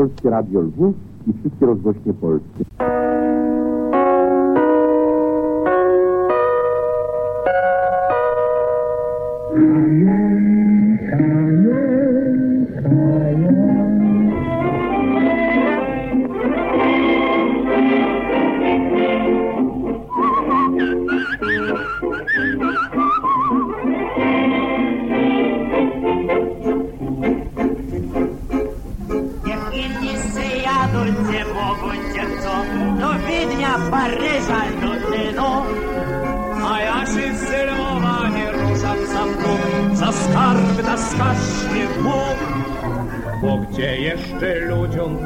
Polskie 0.00 0.30
Radio 0.30 0.60
Lwów 0.60 0.94
i 1.26 1.32
wszystkie 1.32 1.66
rozgłośnie 1.66 2.14
polskie. 2.14 2.89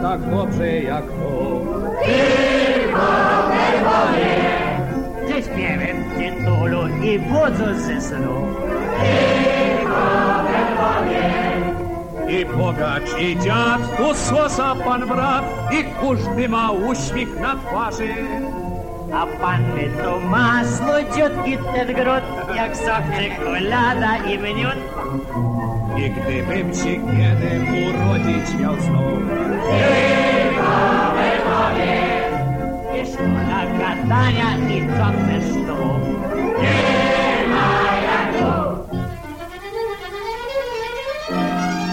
Tak 0.05 0.21
dobrze 0.31 0.83
jak 0.83 1.05
to? 1.05 1.61
Ze 5.29 5.43
śpiewem 5.43 5.97
tytulu 6.17 6.89
i 7.03 7.19
budzą 7.19 7.75
ze 7.75 8.01
snu. 8.01 8.37
I 12.29 12.45
bogacz, 12.45 13.21
i 13.21 13.39
dziad, 13.39 13.97
tu 13.97 14.15
słosa 14.15 14.75
pan 14.85 15.09
brat, 15.09 15.45
i 15.73 15.85
każdy 16.01 16.49
ma 16.49 16.71
uśmiech 16.71 17.41
na 17.41 17.57
twarzy. 17.57 18.15
A 19.15 19.27
panny 19.27 19.89
to 20.03 20.21
masło, 20.21 20.95
ciotki 21.17 21.59
ten 21.75 21.95
grot, 21.95 22.25
jak 22.57 22.77
sok 22.77 23.05
czekolada 23.17 24.17
i 24.17 24.39
miód. 24.39 24.81
I 25.97 26.11
gdybym 26.11 26.75
się 26.75 26.95
kiedy 27.17 27.51
urodzić 27.89 28.61
miał 28.61 28.81
znów, 28.81 29.44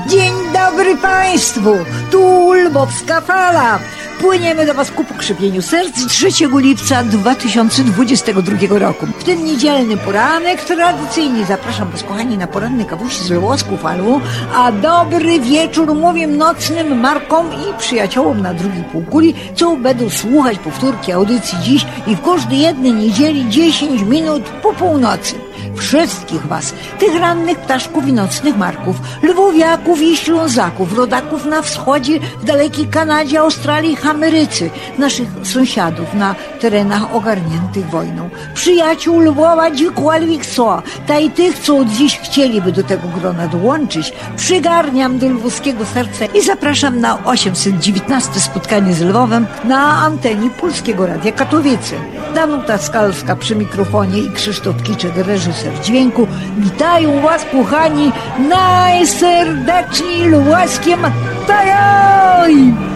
Dzień 0.07 0.33
dobry 0.53 0.97
Państwu! 0.97 1.77
Tu 2.11 2.53
Lwowska 2.53 3.21
Fala. 3.21 3.79
Płyniemy 4.19 4.65
do 4.65 4.73
Was 4.73 4.91
ku 4.91 5.03
pokrzepieniu 5.21 5.61
serc 5.61 6.05
3 6.07 6.29
lipca 6.55 7.03
2022 7.03 8.79
roku. 8.79 9.05
W 9.05 9.23
ten 9.23 9.45
niedzielny 9.45 9.97
poranek 9.97 10.63
tradycyjnie 10.63 11.45
zapraszam 11.45 11.91
Was, 11.91 12.03
kochani, 12.03 12.37
na 12.37 12.47
poranny 12.47 12.85
kawusi 12.85 13.23
z 13.23 13.29
Lwowską 13.29 13.77
Falą, 13.77 14.21
a 14.55 14.71
dobry 14.71 15.39
wieczór 15.39 15.95
mówię 15.95 16.27
nocnym 16.27 16.99
Markom 16.99 17.53
i 17.53 17.79
przyjaciołom 17.79 18.41
na 18.41 18.53
drugiej 18.53 18.83
półkuli, 18.83 19.33
co 19.55 19.75
będą 19.75 20.09
słuchać 20.09 20.59
powtórki 20.59 21.11
audycji 21.11 21.57
dziś 21.63 21.85
i 22.07 22.15
w 22.15 22.21
każdej 22.21 22.59
jednej 22.59 22.93
niedzieli 22.93 23.49
10 23.49 24.01
minut 24.01 24.43
po 24.43 24.73
północy 24.73 25.35
wszystkich 25.75 26.47
was, 26.47 26.73
tych 26.99 27.15
rannych 27.15 27.59
ptaszków 27.59 28.07
i 28.07 28.13
nocnych 28.13 28.57
marków, 28.57 28.95
lwowiaków 29.23 30.01
i 30.01 30.17
ślązaków, 30.17 30.97
rodaków 30.97 31.45
na 31.45 31.61
wschodzie, 31.61 32.19
w 32.19 32.45
dalekiej 32.45 32.87
Kanadzie, 32.87 33.39
Australii, 33.39 33.97
Ameryce, 34.09 34.69
naszych 35.11 35.47
sąsiadów 35.47 36.13
na 36.13 36.35
terenach 36.59 37.15
ogarniętych 37.15 37.89
wojną, 37.89 38.29
przyjaciół 38.53 39.19
Lwowa, 39.19 39.69
gdziekolwiek 39.69 40.45
są, 40.45 40.81
ta 41.07 41.19
i 41.19 41.29
tych, 41.29 41.59
co 41.59 41.85
dziś 41.85 42.19
chcieliby 42.19 42.71
do 42.71 42.83
tego 42.83 43.07
grona 43.07 43.47
dołączyć, 43.47 44.13
przygarniam 44.37 45.19
do 45.19 45.29
lwowskiego 45.29 45.85
serca 45.85 46.25
i 46.25 46.41
zapraszam 46.41 46.99
na 46.99 47.23
819 47.25 48.39
spotkanie 48.39 48.93
z 48.93 49.01
Lwowem 49.01 49.47
na 49.63 49.81
antenie 49.83 50.49
Polskiego 50.49 51.07
Radia 51.07 51.31
Katowice. 51.31 51.95
Danuta 52.35 52.77
Skalska 52.77 53.35
przy 53.35 53.55
mikrofonie 53.55 54.19
i 54.19 54.31
Krzysztof 54.31 54.83
Kiczek, 54.83 55.17
reżyser 55.17 55.73
dźwięku. 55.83 56.27
Witają 56.57 57.21
Was, 57.21 57.45
kochani, 57.51 58.11
najserdeczniej 58.49 60.27
lwowskie 60.27 60.97
Matajoj! 60.97 62.90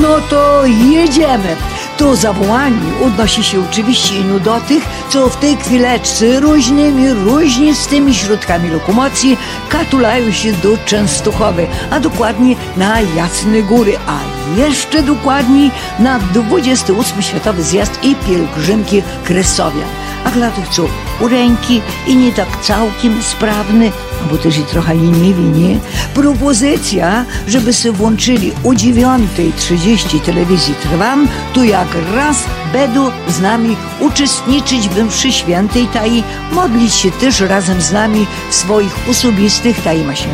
No 0.00 0.20
to 0.20 0.66
jedziemy. 0.66 1.56
To 1.98 2.16
zawołanie 2.16 2.92
odnosi 3.06 3.44
się 3.44 3.64
oczywiście 3.70 4.16
ino 4.18 4.38
do 4.38 4.60
tych, 4.60 4.84
co 5.08 5.28
w 5.28 5.36
tej 5.36 5.56
chwileczce 5.56 6.40
różnymi, 6.40 7.10
różnistymi 7.10 8.14
środkami 8.14 8.70
lokomocji 8.70 9.38
katulają 9.68 10.32
się 10.32 10.52
do 10.52 10.78
Częstochowy, 10.86 11.66
a 11.90 12.00
dokładnie 12.00 12.56
na 12.76 13.00
Jasne 13.00 13.62
Góry, 13.62 13.98
a 14.06 14.39
jeszcze 14.56 15.02
dokładniej 15.02 15.70
na 15.98 16.18
28 16.18 17.22
Światowy 17.22 17.62
Zjazd 17.62 17.98
i 18.02 18.14
Pielgrzymki 18.14 19.02
Kresowian. 19.24 19.88
A 20.24 20.30
dla 20.30 20.50
tych, 20.50 20.68
co 20.68 20.82
u 21.20 21.28
ręki 21.28 21.82
i 22.06 22.16
nie 22.16 22.32
tak 22.32 22.60
całkiem 22.62 23.22
sprawny, 23.22 23.92
bo 24.30 24.36
też 24.36 24.58
i 24.58 24.62
trochę 24.62 24.94
leniwi, 24.94 25.42
nie? 25.42 25.78
Propozycja, 26.14 27.24
żeby 27.48 27.72
sobie 27.72 27.92
włączyli 27.92 28.52
o 28.64 28.68
9.30 28.68 30.20
telewizji 30.20 30.74
Trwam, 30.82 31.28
tu 31.54 31.64
jak 31.64 31.88
raz 32.14 32.44
będą 32.72 33.10
z 33.28 33.40
nami 33.40 33.76
uczestniczyć 34.00 34.88
w 34.88 35.04
mszy 35.04 35.32
świętej, 35.32 35.88
i 36.06 36.22
modlić 36.54 36.94
się 36.94 37.10
też 37.10 37.40
razem 37.40 37.80
z 37.80 37.92
nami 37.92 38.26
w 38.50 38.54
swoich 38.54 39.08
osobistych, 39.10 39.82
ta 39.82 39.92
i 39.92 40.04
ma 40.04 40.14
się 40.14 40.28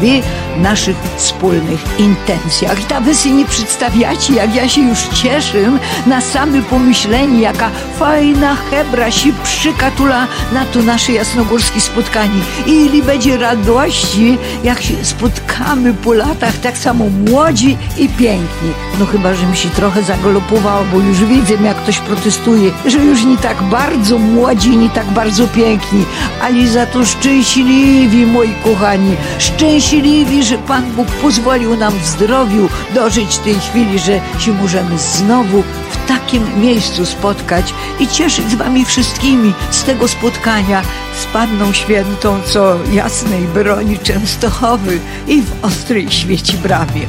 naszych 0.56 0.96
wspólnych 1.16 1.80
intencjach. 1.98 2.80
I 2.80 2.84
ta 2.84 3.00
wysy 3.00 3.30
nie 3.30 3.44
przedstawia 3.44 4.05
jak 4.34 4.54
ja 4.54 4.68
się 4.68 4.80
już 4.80 4.98
cieszę 5.22 5.58
na 6.06 6.20
same 6.20 6.62
pomyślenie, 6.62 7.40
jaka 7.40 7.70
fajna 7.98 8.56
hebra 8.70 9.10
się 9.10 9.32
przykatula 9.44 10.26
na 10.52 10.64
to 10.64 10.82
nasze 10.82 11.12
jasnogórskie 11.12 11.80
spotkanie. 11.80 12.40
I 12.66 12.70
ili 12.70 13.02
będzie 13.02 13.36
radości, 13.36 14.38
jak 14.64 14.82
się 14.82 15.04
spotkamy 15.04 15.94
po 15.94 16.12
latach 16.12 16.58
tak 16.58 16.78
samo 16.78 17.04
młodzi 17.08 17.76
i 17.98 18.08
piękni. 18.08 18.70
No 18.98 19.06
chyba, 19.06 19.34
że 19.34 19.46
mi 19.46 19.56
się 19.56 19.68
trochę 19.68 20.02
zagalopowało, 20.02 20.84
bo 20.92 21.00
już 21.00 21.24
widzę, 21.24 21.54
jak 21.64 21.76
ktoś 21.76 21.98
protestuje, 21.98 22.70
że 22.86 22.98
już 22.98 23.24
nie 23.24 23.36
tak 23.36 23.62
bardzo 23.62 24.18
młodzi, 24.18 24.76
nie 24.76 24.90
tak 24.90 25.06
bardzo 25.06 25.48
piękni, 25.48 26.04
ale 26.42 26.66
za 26.66 26.86
to 26.86 27.04
szczęśliwi, 27.04 28.26
moi 28.26 28.54
kochani, 28.64 29.16
szczęśliwi, 29.38 30.44
że 30.44 30.58
Pan 30.58 30.92
Bóg 30.92 31.06
pozwolił 31.06 31.76
nam 31.76 31.98
w 31.98 32.06
zdrowiu 32.06 32.68
dożyć 32.94 33.38
tej 33.38 33.54
chwili, 33.54 33.85
że 33.94 34.20
się 34.38 34.52
możemy 34.52 34.98
znowu 34.98 35.62
w 35.90 36.08
takim 36.08 36.60
miejscu 36.60 37.06
spotkać 37.06 37.74
i 38.00 38.08
cieszyć 38.08 38.50
z 38.50 38.54
Wami 38.54 38.84
wszystkimi 38.84 39.54
z 39.70 39.84
tego 39.84 40.08
spotkania 40.08 40.82
z 41.22 41.24
Panną 41.32 41.72
Świętą, 41.72 42.40
co 42.42 42.78
jasnej 42.92 43.42
broni 43.42 43.98
Częstochowy 43.98 45.00
i 45.28 45.42
w 45.42 45.64
ostrej 45.64 46.10
świeci 46.10 46.58
bramie. 46.58 47.06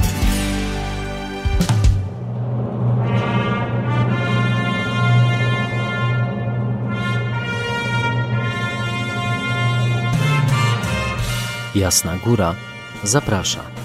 Jasna 11.76 12.18
Góra 12.18 12.56
zaprasza. 13.04 13.77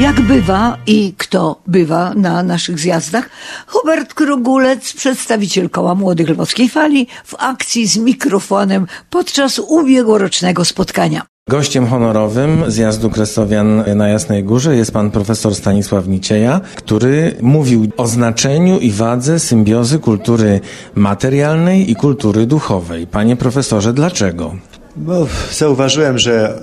Jak 0.00 0.20
bywa 0.20 0.76
i 0.86 1.14
kto 1.18 1.60
bywa 1.66 2.14
na 2.14 2.42
naszych 2.42 2.78
zjazdach? 2.78 3.30
Hubert 3.66 4.14
Krogulec, 4.14 4.92
przedstawiciel 4.92 5.70
koła 5.70 5.94
Młodych 5.94 6.28
Lwowskiej 6.28 6.68
Fali, 6.68 7.06
w 7.24 7.34
akcji 7.38 7.86
z 7.86 7.96
mikrofonem 7.96 8.86
podczas 9.10 9.58
ubiegłorocznego 9.58 10.64
spotkania. 10.64 11.22
Gościem 11.48 11.86
honorowym 11.86 12.64
zjazdu 12.70 13.10
Kresowian 13.10 13.84
na 13.96 14.08
Jasnej 14.08 14.44
Górze 14.44 14.76
jest 14.76 14.92
pan 14.92 15.10
profesor 15.10 15.54
Stanisław 15.54 16.08
Nicieja, 16.08 16.60
który 16.74 17.36
mówił 17.40 17.86
o 17.96 18.06
znaczeniu 18.06 18.78
i 18.78 18.90
wadze 18.90 19.38
symbiozy 19.38 19.98
kultury 19.98 20.60
materialnej 20.94 21.90
i 21.90 21.94
kultury 21.94 22.46
duchowej. 22.46 23.06
Panie 23.06 23.36
profesorze, 23.36 23.92
dlaczego? 23.92 24.54
Bo 24.96 25.26
zauważyłem, 25.52 26.18
że 26.18 26.60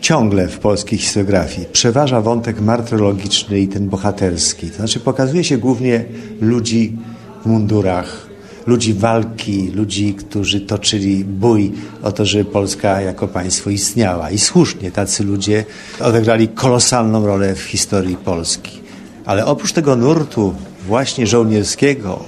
ciągle 0.00 0.48
w 0.48 0.58
polskiej 0.58 0.98
historiografii 0.98 1.66
przeważa 1.72 2.20
wątek 2.20 2.60
martyrologiczny 2.60 3.60
i 3.60 3.68
ten 3.68 3.88
bohaterski. 3.88 4.70
To 4.70 4.76
znaczy 4.76 5.00
pokazuje 5.00 5.44
się 5.44 5.58
głównie 5.58 6.04
ludzi 6.40 6.96
w 7.42 7.46
mundurach, 7.46 8.26
ludzi 8.66 8.94
walki, 8.94 9.70
ludzi, 9.74 10.14
którzy 10.14 10.60
toczyli 10.60 11.24
bój 11.24 11.72
o 12.02 12.12
to, 12.12 12.26
żeby 12.26 12.44
Polska 12.44 13.00
jako 13.00 13.28
państwo 13.28 13.70
istniała. 13.70 14.30
I 14.30 14.38
słusznie 14.38 14.90
tacy 14.90 15.24
ludzie 15.24 15.64
odegrali 16.00 16.48
kolosalną 16.48 17.26
rolę 17.26 17.54
w 17.54 17.62
historii 17.62 18.16
Polski. 18.16 18.80
Ale 19.24 19.46
oprócz 19.46 19.72
tego 19.72 19.96
nurtu 19.96 20.54
właśnie 20.86 21.26
żołnierskiego, 21.26 22.24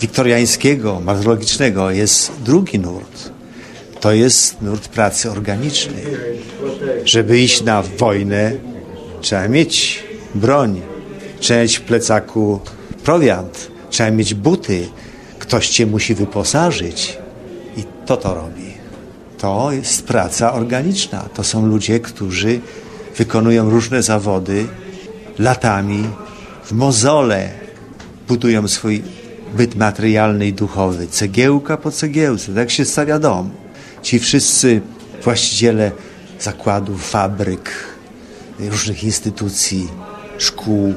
wiktoriańskiego, 0.00 1.00
martyrologicznego 1.04 1.90
jest 1.90 2.32
drugi 2.44 2.78
nurt. 2.78 3.31
To 4.02 4.12
jest 4.12 4.62
nurt 4.62 4.88
pracy 4.88 5.30
organicznej. 5.30 6.04
Żeby 7.04 7.40
iść 7.40 7.62
na 7.62 7.82
wojnę, 7.82 8.52
trzeba 9.20 9.48
mieć 9.48 10.04
broń, 10.34 10.80
trzeba 11.40 11.60
mieć 11.60 11.76
w 11.78 11.82
plecaku 11.82 12.60
prowiant, 13.04 13.70
trzeba 13.90 14.10
mieć 14.10 14.34
buty, 14.34 14.88
ktoś 15.38 15.68
cię 15.68 15.86
musi 15.86 16.14
wyposażyć 16.14 17.18
i 17.76 17.84
to 18.06 18.16
to 18.16 18.34
robi. 18.34 18.74
To 19.38 19.72
jest 19.72 20.06
praca 20.06 20.52
organiczna. 20.52 21.28
To 21.34 21.44
są 21.44 21.66
ludzie, 21.66 22.00
którzy 22.00 22.60
wykonują 23.16 23.70
różne 23.70 24.02
zawody 24.02 24.66
latami, 25.38 26.08
w 26.64 26.72
mozole 26.72 27.50
budują 28.28 28.68
swój 28.68 29.02
byt 29.56 29.74
materialny 29.74 30.46
i 30.46 30.52
duchowy, 30.52 31.06
cegiełka 31.06 31.76
po 31.76 31.90
cegiełce, 31.90 32.54
tak 32.54 32.70
się 32.70 32.84
stawia 32.84 33.18
dom. 33.18 33.61
Ci 34.02 34.18
wszyscy 34.18 34.80
właściciele 35.22 35.90
zakładów, 36.40 37.10
fabryk, 37.10 37.70
różnych 38.58 39.04
instytucji, 39.04 39.88
szkół, 40.38 40.94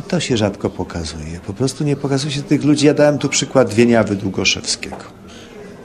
i 0.00 0.02
to 0.02 0.20
się 0.20 0.36
rzadko 0.36 0.70
pokazuje. 0.70 1.40
Po 1.46 1.52
prostu 1.52 1.84
nie 1.84 1.96
pokazuje 1.96 2.32
się 2.32 2.42
tych 2.42 2.64
ludzi. 2.64 2.86
Ja 2.86 2.94
dałem 2.94 3.18
tu 3.18 3.28
przykład 3.28 3.74
Wieniawy 3.74 4.16
Długoszewskiego. 4.16 4.96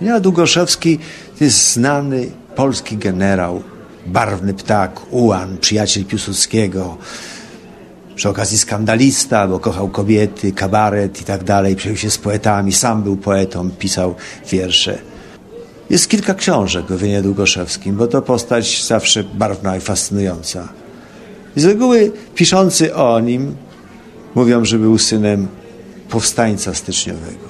Wieniawa 0.02 0.20
Długoszewski 0.20 1.00
to 1.38 1.44
jest 1.44 1.74
znany 1.74 2.30
polski 2.56 2.98
generał, 2.98 3.64
barwny 4.06 4.54
ptak, 4.54 5.14
ułan, 5.14 5.58
przyjaciel 5.58 6.06
Piłsudskiego, 6.06 6.98
przy 8.16 8.30
okazji 8.30 8.58
skandalista, 8.58 9.48
bo 9.48 9.60
kochał 9.60 9.90
kobiety, 9.90 10.52
kabaret 10.52 11.22
i 11.22 11.24
tak 11.24 11.44
dalej, 11.44 11.76
przejął 11.76 11.98
się 11.98 12.10
z 12.10 12.18
poetami, 12.18 12.74
sam 12.74 13.04
był 13.04 13.18
poetą, 13.18 13.70
pisał 13.72 14.16
wiersze. 14.52 15.00
Jest 15.90 16.10
kilka 16.10 16.34
książek 16.34 16.92
o 16.92 16.98
Wienie 16.98 17.22
Długoszewskim, 17.22 17.96
bo 17.96 18.08
to 18.08 18.22
postać 18.22 18.86
zawsze 18.86 19.24
barwna 19.24 19.78
i 19.78 19.82
fascynująca. 19.82 20.68
I 21.56 21.62
z 21.62 21.66
reguły 21.66 22.12
piszący 22.36 22.96
o 22.96 23.20
nim 23.20 23.56
Mówią, 24.38 24.66
że 24.66 24.80
był 24.80 24.98
synem 24.98 25.48
powstańca 26.10 26.74
styczniowego. 26.74 27.48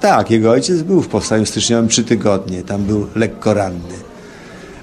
Tak, 0.00 0.30
jego 0.30 0.50
ojciec 0.50 0.82
był 0.82 1.02
w 1.02 1.08
powstaniu 1.08 1.46
styczniowym 1.46 1.88
trzy 1.88 2.04
tygodnie, 2.04 2.62
tam 2.62 2.84
był 2.84 3.06
lekko 3.14 3.54
ranny. 3.54 3.94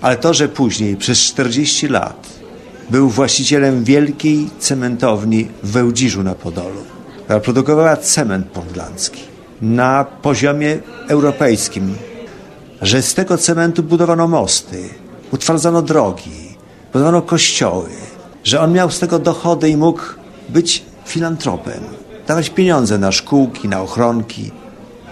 Ale 0.01 0.17
to, 0.17 0.33
że 0.33 0.47
później 0.47 0.95
przez 0.95 1.19
40 1.19 1.87
lat 1.87 2.27
był 2.89 3.09
właścicielem 3.09 3.83
wielkiej 3.83 4.49
cementowni 4.59 5.47
w 5.63 5.71
Wełdziżu 5.71 6.23
na 6.23 6.35
Podolu, 6.35 6.83
która 7.23 7.39
produkowała 7.39 7.97
cement 7.97 8.47
podlandzki 8.47 9.21
na 9.61 10.05
poziomie 10.21 10.79
europejskim, 11.07 11.95
że 12.81 13.01
z 13.01 13.13
tego 13.13 13.37
cementu 13.37 13.83
budowano 13.83 14.27
mosty, 14.27 14.89
utwardzano 15.31 15.81
drogi, 15.81 16.55
budowano 16.93 17.21
kościoły, 17.21 17.89
że 18.43 18.61
on 18.61 18.73
miał 18.73 18.91
z 18.91 18.99
tego 18.99 19.19
dochody 19.19 19.69
i 19.69 19.77
mógł 19.77 20.01
być 20.49 20.83
filantropem, 21.05 21.83
dawać 22.27 22.49
pieniądze 22.49 22.97
na 22.97 23.11
szkółki, 23.11 23.67
na 23.69 23.81
ochronki. 23.81 24.51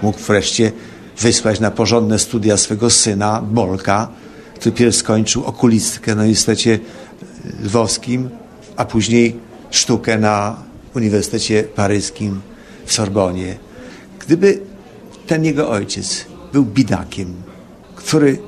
Mógł 0.01 0.19
wreszcie 0.19 0.71
wysłać 1.19 1.59
na 1.59 1.71
porządne 1.71 2.19
studia 2.19 2.57
swego 2.57 2.89
syna, 2.89 3.41
Bolka, 3.41 4.07
który 4.55 4.75
pierw 4.75 4.95
skończył 4.95 5.45
okulistykę 5.45 6.15
na 6.15 6.21
Uniwersytecie 6.21 6.79
Lwowskim, 7.63 8.29
a 8.75 8.85
później 8.85 9.39
sztukę 9.71 10.17
na 10.17 10.55
Uniwersytecie 10.95 11.63
Paryskim 11.63 12.41
w 12.85 12.93
Sorbonie. 12.93 13.57
Gdyby 14.19 14.59
ten 15.27 15.45
jego 15.45 15.69
ojciec 15.69 16.25
był 16.53 16.65
bidakiem, 16.65 17.33
który 18.05 18.39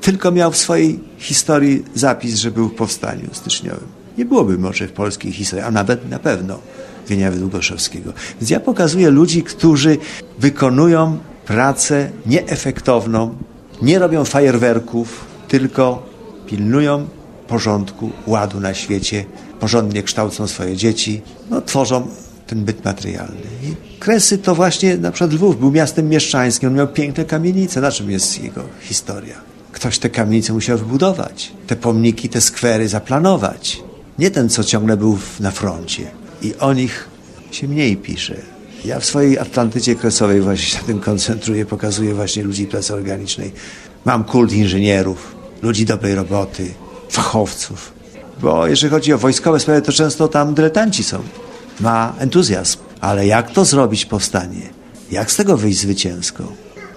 tylko 0.00 0.30
miał 0.30 0.52
w 0.52 0.56
swojej 0.56 1.00
historii 1.18 1.84
zapis, 1.94 2.34
że 2.34 2.50
był 2.50 2.68
w 2.68 2.74
powstaniu 2.74 3.28
styczniowym, 3.32 3.88
nie 4.18 4.24
byłoby 4.24 4.58
może 4.58 4.88
w 4.88 4.92
polskiej 4.92 5.32
historii, 5.32 5.64
a 5.64 5.70
nawet 5.70 6.10
na 6.10 6.18
pewno 6.18 6.58
Wieniawy 7.08 7.38
Długoszewskiego. 7.38 8.12
Więc 8.40 8.50
ja 8.50 8.60
pokazuję 8.60 9.10
ludzi, 9.10 9.42
którzy 9.42 9.98
wykonują 10.38 11.18
pracę 11.46 12.10
nieefektowną, 12.26 13.34
nie 13.82 13.98
robią 13.98 14.24
fajerwerków, 14.24 15.24
tylko 15.48 16.02
pilnują 16.46 17.08
porządku, 17.48 18.10
ładu 18.26 18.60
na 18.60 18.74
świecie, 18.74 19.24
porządnie 19.60 20.02
kształcą 20.02 20.46
swoje 20.46 20.76
dzieci, 20.76 21.22
no, 21.50 21.62
tworzą 21.62 22.06
ten 22.52 22.64
byt 22.64 22.84
materialny. 22.84 23.40
I 23.62 23.98
Kresy 23.98 24.38
to 24.38 24.54
właśnie, 24.54 24.96
na 24.96 25.10
przykład 25.10 25.32
Lwów 25.32 25.60
był 25.60 25.70
miastem 25.70 26.08
mieszczańskim, 26.08 26.68
on 26.68 26.74
miał 26.74 26.88
piękne 26.88 27.24
kamienice. 27.24 27.80
Na 27.80 27.90
czym 27.90 28.10
jest 28.10 28.42
jego 28.42 28.62
historia? 28.80 29.34
Ktoś 29.72 29.98
te 29.98 30.10
kamienice 30.10 30.52
musiał 30.52 30.78
wybudować, 30.78 31.52
te 31.66 31.76
pomniki, 31.76 32.28
te 32.28 32.40
skwery 32.40 32.88
zaplanować. 32.88 33.82
Nie 34.18 34.30
ten, 34.30 34.48
co 34.48 34.64
ciągle 34.64 34.96
był 34.96 35.18
na 35.40 35.50
froncie 35.50 36.10
i 36.42 36.54
o 36.54 36.72
nich 36.72 37.08
się 37.50 37.68
mniej 37.68 37.96
pisze. 37.96 38.36
Ja 38.84 39.00
w 39.00 39.04
swojej 39.04 39.38
Atlantycie 39.38 39.94
Kresowej 39.94 40.40
właśnie 40.40 40.66
się 40.66 40.78
na 40.78 40.84
tym 40.84 41.00
koncentruję, 41.00 41.66
pokazuję 41.66 42.14
właśnie 42.14 42.42
ludzi 42.42 42.66
pracy 42.66 42.94
organicznej. 42.94 43.52
Mam 44.04 44.24
kult 44.24 44.52
inżynierów, 44.52 45.34
ludzi 45.62 45.84
dobrej 45.84 46.14
roboty, 46.14 46.74
fachowców. 47.10 47.92
Bo 48.40 48.66
jeżeli 48.66 48.90
chodzi 48.90 49.12
o 49.12 49.18
wojskowe 49.18 49.60
sprawy, 49.60 49.82
to 49.82 49.92
często 49.92 50.28
tam 50.28 50.54
dyletanci 50.54 51.04
są. 51.04 51.22
Ma 51.82 52.14
entuzjazm. 52.18 52.78
Ale 53.00 53.26
jak 53.26 53.50
to 53.50 53.64
zrobić 53.64 54.06
powstanie? 54.06 54.70
Jak 55.10 55.30
z 55.30 55.36
tego 55.36 55.56
wyjść 55.56 55.80
zwycięsko? 55.80 56.44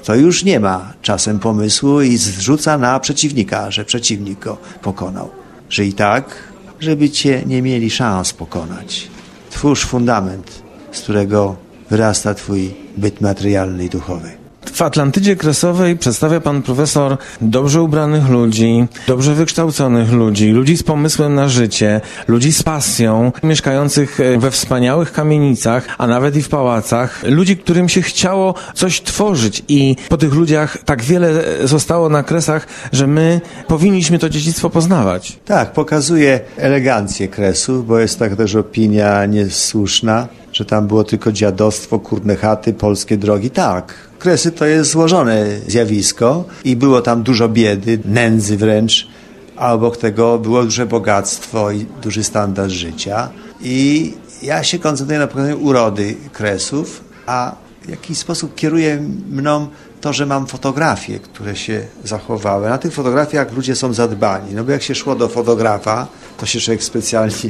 to 0.06 0.16
już 0.16 0.44
nie 0.44 0.60
ma 0.60 0.94
czasem 1.02 1.40
pomysłu 1.40 2.02
i 2.02 2.18
zrzuca 2.18 2.78
na 2.78 3.00
przeciwnika, 3.00 3.72
że 3.72 3.86
przeciwnik 3.86 4.40
go 4.40 4.58
pokonał. 4.82 5.30
Że 5.70 5.86
i 5.86 5.94
tak, 5.94 6.36
żeby 6.80 7.10
cię 7.10 7.44
nie 7.46 7.62
mieli 7.62 7.90
szans 7.90 8.34
pokonać. 8.34 9.08
Twórz 9.50 9.86
fundament, 9.86 10.52
z 10.92 11.00
którego 11.00 11.56
wyrasta 11.90 12.34
twój 12.34 12.76
byt 12.98 13.22
materialny 13.22 13.86
i 13.86 13.90
duchowy. 13.90 14.45
W 14.76 14.82
Atlantydzie 14.82 15.36
Kresowej 15.36 15.98
przedstawia 15.98 16.40
pan 16.40 16.62
profesor 16.62 17.18
dobrze 17.42 17.82
ubranych 17.82 18.30
ludzi, 18.30 18.86
dobrze 19.08 19.34
wykształconych 19.34 20.12
ludzi, 20.12 20.52
ludzi 20.52 20.78
z 20.78 20.84
pomysłem 20.84 21.36
na 21.36 21.48
życie, 21.48 22.02
ludzi 22.28 22.54
z 22.54 22.64
pasją, 22.64 23.32
mieszkających 23.44 24.20
e, 24.20 24.38
we 24.38 24.52
wspaniałych 24.52 25.12
kamienicach, 25.12 25.86
a 25.98 26.08
nawet 26.08 26.36
i 26.36 26.42
w 26.42 26.50
pałacach, 26.50 27.24
ludzi, 27.24 27.58
którym 27.58 27.90
się 27.90 28.02
chciało 28.02 28.54
coś 28.74 29.02
tworzyć 29.02 29.64
i 29.68 29.96
po 30.10 30.18
tych 30.18 30.34
ludziach 30.34 30.78
tak 30.86 31.04
wiele 31.04 31.44
zostało 31.64 32.10
na 32.10 32.24
kresach, 32.24 32.68
że 32.92 33.08
my 33.08 33.42
powinniśmy 33.68 34.20
to 34.20 34.30
dziedzictwo 34.30 34.70
poznawać. 34.70 35.40
Tak, 35.46 35.74
pokazuje 35.74 36.40
elegancję 36.58 37.28
kresów, 37.28 37.88
bo 37.88 38.00
jest 38.00 38.20
tak 38.20 38.36
też 38.36 38.56
opinia 38.56 39.26
niesłuszna, 39.26 40.28
że 40.56 40.66
tam 40.66 40.88
było 40.88 41.04
tylko 41.04 41.32
dziadostwo, 41.32 42.00
kurne 42.00 42.36
chaty, 42.36 42.74
polskie 42.74 43.18
drogi. 43.18 43.50
Tak, 43.50 43.94
Kresy 44.20 44.52
to 44.52 44.66
jest 44.66 44.92
złożone 44.92 45.46
zjawisko 45.68 46.46
i 46.64 46.76
było 46.76 47.02
tam 47.02 47.24
dużo 47.24 47.50
biedy, 47.50 48.00
nędzy 48.06 48.58
wręcz, 48.58 49.08
a 49.56 49.74
obok 49.74 49.98
tego 49.98 50.40
było 50.40 50.64
duże 50.64 50.86
bogactwo 50.86 51.72
i 51.72 51.86
duży 52.02 52.24
standard 52.24 52.72
życia. 52.72 53.30
I 53.62 54.14
ja 54.44 54.64
się 54.64 54.80
koncentruję 54.80 55.20
na 55.20 55.28
pokazaniu 55.28 55.64
urody 55.64 56.16
Kresów, 56.34 57.04
a 57.26 57.56
w 57.82 57.90
jakiś 57.90 58.18
sposób 58.18 58.56
kieruje 58.56 59.02
mną 59.30 59.68
to, 60.02 60.14
że 60.14 60.26
mam 60.26 60.48
fotografie, 60.48 61.20
które 61.20 61.56
się 61.56 61.82
zachowały. 62.04 62.70
Na 62.70 62.78
tych 62.78 62.94
fotografiach 62.94 63.54
ludzie 63.54 63.76
są 63.76 63.94
zadbani. 63.94 64.54
No 64.54 64.64
bo 64.64 64.72
jak 64.72 64.84
się 64.84 64.96
szło 64.96 65.16
do 65.16 65.28
fotografa, 65.28 66.08
to 66.38 66.46
się 66.46 66.60
człowiek 66.60 66.84
specjalnie 66.84 67.50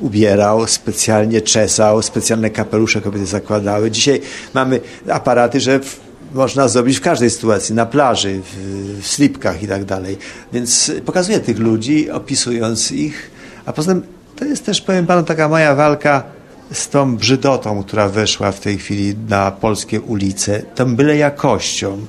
ubierał, 0.00 0.66
specjalnie 0.66 1.40
czesał, 1.40 2.02
specjalne 2.02 2.50
kapelusze 2.50 3.00
kobiety 3.00 3.26
zakładały. 3.26 3.90
Dzisiaj 3.90 4.20
mamy 4.54 4.80
aparaty, 5.10 5.60
że 5.60 5.80
można 6.34 6.68
zrobić 6.68 6.98
w 6.98 7.00
każdej 7.00 7.30
sytuacji, 7.30 7.74
na 7.74 7.86
plaży, 7.86 8.40
w, 8.40 9.02
w 9.02 9.06
slipkach 9.06 9.62
i 9.62 9.68
tak 9.68 9.84
dalej. 9.84 10.18
Więc 10.52 10.92
pokazuję 11.06 11.40
tych 11.40 11.58
ludzi, 11.58 12.10
opisując 12.10 12.92
ich, 12.92 13.30
a 13.66 13.72
poza 13.72 13.92
tym 13.92 14.02
to 14.36 14.44
jest 14.44 14.66
też, 14.66 14.80
powiem 14.80 15.06
panu, 15.06 15.22
taka 15.22 15.48
moja 15.48 15.74
walka 15.74 16.22
z 16.72 16.88
tą 16.88 17.16
brzydotą, 17.16 17.82
która 17.82 18.08
weszła 18.08 18.52
w 18.52 18.60
tej 18.60 18.78
chwili 18.78 19.14
na 19.28 19.50
polskie 19.50 20.00
ulice, 20.00 20.62
tą 20.74 20.96
byle 20.96 21.16
jakością. 21.16 22.06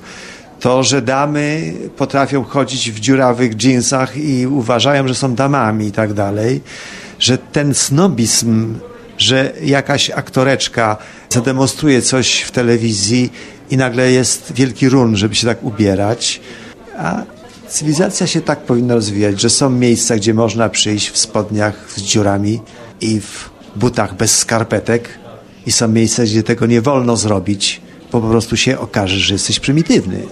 To, 0.60 0.82
że 0.82 1.02
damy 1.02 1.72
potrafią 1.96 2.44
chodzić 2.44 2.90
w 2.90 3.00
dziurawych 3.00 3.54
dżinsach 3.54 4.16
i 4.16 4.46
uważają, 4.46 5.08
że 5.08 5.14
są 5.14 5.34
damami 5.34 5.86
i 5.86 5.92
tak 5.92 6.12
dalej, 6.12 6.60
że 7.20 7.38
ten 7.38 7.74
snobizm, 7.74 8.78
że 9.18 9.52
jakaś 9.62 10.10
aktoreczka 10.10 10.96
zademonstruje 11.30 12.02
coś 12.02 12.40
w 12.40 12.50
telewizji 12.50 13.32
i 13.70 13.76
nagle 13.76 14.12
jest 14.12 14.52
wielki 14.52 14.88
run, 14.88 15.16
żeby 15.16 15.34
się 15.34 15.46
tak 15.46 15.64
ubierać, 15.64 16.40
a 16.98 17.22
cywilizacja 17.68 18.26
się 18.26 18.40
tak 18.40 18.58
powinna 18.58 18.94
rozwijać, 18.94 19.40
że 19.40 19.50
są 19.50 19.70
miejsca, 19.70 20.16
gdzie 20.16 20.34
można 20.34 20.68
przyjść 20.68 21.10
w 21.10 21.18
spodniach 21.18 21.92
z 21.96 22.02
dziurami 22.02 22.60
i 23.00 23.20
w 23.20 23.50
butach 23.76 24.16
bez 24.16 24.38
skarpetek 24.38 25.08
i 25.66 25.72
są 25.72 25.88
miejsca, 25.88 26.22
gdzie 26.22 26.42
tego 26.42 26.66
nie 26.66 26.82
wolno 26.82 27.16
zrobić, 27.16 27.80
bo 28.12 28.20
po 28.20 28.28
prostu 28.28 28.56
się 28.56 28.78
okaże, 28.78 29.18
że 29.18 29.34
jesteś 29.34 29.60
prymitywny. 29.60 30.22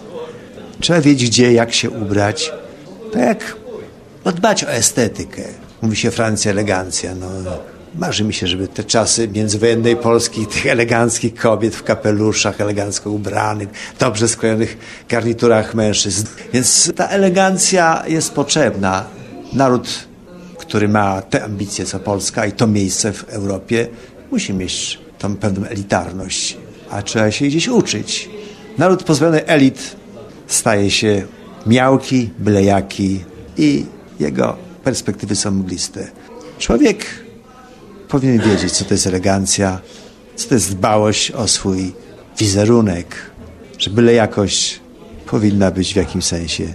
Trzeba 0.80 1.00
wiedzieć, 1.00 1.30
gdzie, 1.30 1.52
jak 1.52 1.74
się 1.74 1.90
ubrać. 1.90 2.52
Tak 3.12 3.22
jak 3.22 3.56
dbać 4.34 4.64
o 4.64 4.70
estetykę. 4.70 5.67
Mówi 5.82 5.96
się 5.96 6.10
Francja, 6.10 6.50
elegancja. 6.50 7.14
No, 7.14 7.26
Marzy 7.94 8.24
mi 8.24 8.34
się, 8.34 8.46
żeby 8.46 8.68
te 8.68 8.84
czasy 8.84 9.28
międzywojennej 9.28 9.96
Polski, 9.96 10.46
tych 10.46 10.66
eleganckich 10.66 11.34
kobiet 11.34 11.76
w 11.76 11.82
kapeluszach, 11.82 12.60
elegancko 12.60 13.10
ubranych, 13.10 13.68
dobrze 13.98 14.28
skrojonych 14.28 14.78
garniturach 15.08 15.74
mężczyzn. 15.74 16.26
Więc 16.52 16.92
ta 16.96 17.08
elegancja 17.08 18.04
jest 18.08 18.32
potrzebna. 18.32 19.04
Naród, 19.52 19.88
który 20.58 20.88
ma 20.88 21.22
te 21.22 21.44
ambicje 21.44 21.84
co 21.84 21.98
Polska 21.98 22.46
i 22.46 22.52
to 22.52 22.66
miejsce 22.66 23.12
w 23.12 23.24
Europie, 23.24 23.88
musi 24.30 24.54
mieć 24.54 24.98
tą 25.18 25.36
pewną 25.36 25.66
elitarność, 25.66 26.56
a 26.90 27.02
trzeba 27.02 27.30
się 27.30 27.46
gdzieś 27.46 27.68
uczyć. 27.68 28.30
Naród 28.78 29.02
pozbawiony 29.02 29.46
elit 29.46 29.96
staje 30.46 30.90
się 30.90 31.26
miałki, 31.66 32.30
bylejaki 32.38 33.24
i 33.56 33.84
jego 34.20 34.67
perspektywy 34.88 35.36
są 35.36 35.50
mgliste. 35.50 36.10
Człowiek 36.58 37.06
powinien 38.08 38.40
wiedzieć, 38.40 38.72
co 38.72 38.84
to 38.84 38.94
jest 38.94 39.06
elegancja, 39.06 39.80
co 40.36 40.48
to 40.48 40.54
jest 40.54 40.72
dbałość 40.72 41.30
o 41.30 41.48
swój 41.48 41.92
wizerunek, 42.38 43.16
że 43.78 43.90
byle 43.90 44.12
jakość 44.12 44.80
powinna 45.26 45.70
być 45.70 45.92
w 45.92 45.96
jakimś 45.96 46.24
sensie 46.24 46.74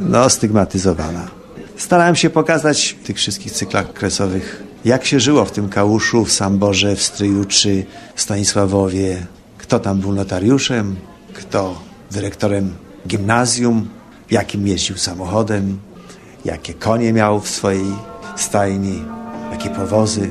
no, 0.00 0.30
stygmatyzowana. 0.30 1.30
Starałem 1.76 2.16
się 2.16 2.30
pokazać 2.30 2.96
w 3.00 3.06
tych 3.06 3.16
wszystkich 3.16 3.52
cyklach 3.52 3.92
kresowych, 3.92 4.62
jak 4.84 5.04
się 5.04 5.20
żyło 5.20 5.44
w 5.44 5.52
tym 5.52 5.68
Kałuszu, 5.68 6.24
w 6.24 6.32
Samborze, 6.32 6.96
w 6.96 7.02
Stryju 7.02 7.44
czy 7.44 7.86
Stanisławowie, 8.16 9.26
kto 9.58 9.78
tam 9.78 10.00
był 10.00 10.12
notariuszem, 10.12 10.96
kto 11.34 11.82
dyrektorem 12.10 12.74
gimnazjum, 13.08 13.88
jakim 14.30 14.66
jeździł 14.66 14.96
samochodem, 14.96 15.85
jakie 16.46 16.74
konie 16.74 17.12
miał 17.12 17.40
w 17.40 17.48
swojej 17.48 17.86
stajni, 18.36 19.04
jakie 19.52 19.70
powozy. 19.70 20.30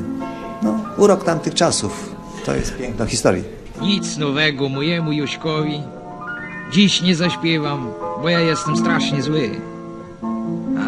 No, 0.64 0.80
urok 0.98 1.24
tamtych 1.24 1.54
czasów. 1.54 2.16
To 2.46 2.56
jest 2.56 2.78
piękna 2.78 3.06
historia. 3.06 3.44
Nic 3.82 4.18
nowego 4.18 4.70
mojemu 4.70 5.12
Juśkowi. 5.12 5.82
Dziś 6.72 7.02
nie 7.02 7.16
zaśpiewam, 7.16 7.88
bo 8.22 8.30
ja 8.30 8.40
jestem 8.40 8.78
strasznie 8.78 9.22
zły. 9.22 9.50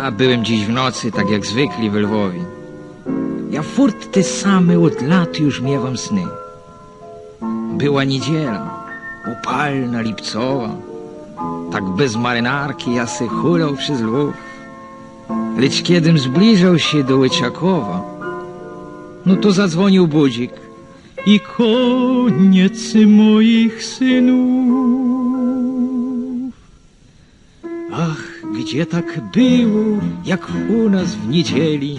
A 0.01 0.11
byłem 0.11 0.45
dziś 0.45 0.65
w 0.65 0.69
nocy, 0.69 1.11
tak 1.11 1.29
jak 1.29 1.45
zwykli 1.45 1.89
w 1.89 1.95
Lwowie. 1.95 2.39
Ja 3.49 3.63
furt 3.63 4.11
te 4.11 4.23
same 4.23 4.79
od 4.79 5.01
lat 5.01 5.39
już 5.39 5.61
miewam 5.61 5.97
sny. 5.97 6.23
Była 7.73 8.03
niedziela, 8.03 8.85
upalna, 9.31 10.01
lipcowa. 10.01 10.69
Tak 11.71 11.83
bez 11.83 12.15
marynarki 12.15 12.95
ja 12.95 13.07
se 13.07 13.27
hulał 13.27 13.75
przez 13.75 14.01
Lwów. 14.01 14.46
Lecz 15.57 15.81
kiedym 15.83 16.17
zbliżał 16.17 16.79
się 16.79 17.03
do 17.03 17.17
Łyczakowa, 17.17 18.03
no 19.25 19.35
to 19.35 19.51
zadzwonił 19.51 20.07
budzik. 20.07 20.51
I 21.25 21.39
koniec 21.39 22.95
moich 23.07 23.83
synów. 23.83 24.57
Ach, 27.93 28.23
gdzie 28.59 28.85
tak 28.85 29.21
było, 29.33 29.97
jak 30.25 30.47
u 30.69 30.89
nas 30.89 31.15
w 31.15 31.29
niedzieli. 31.29 31.97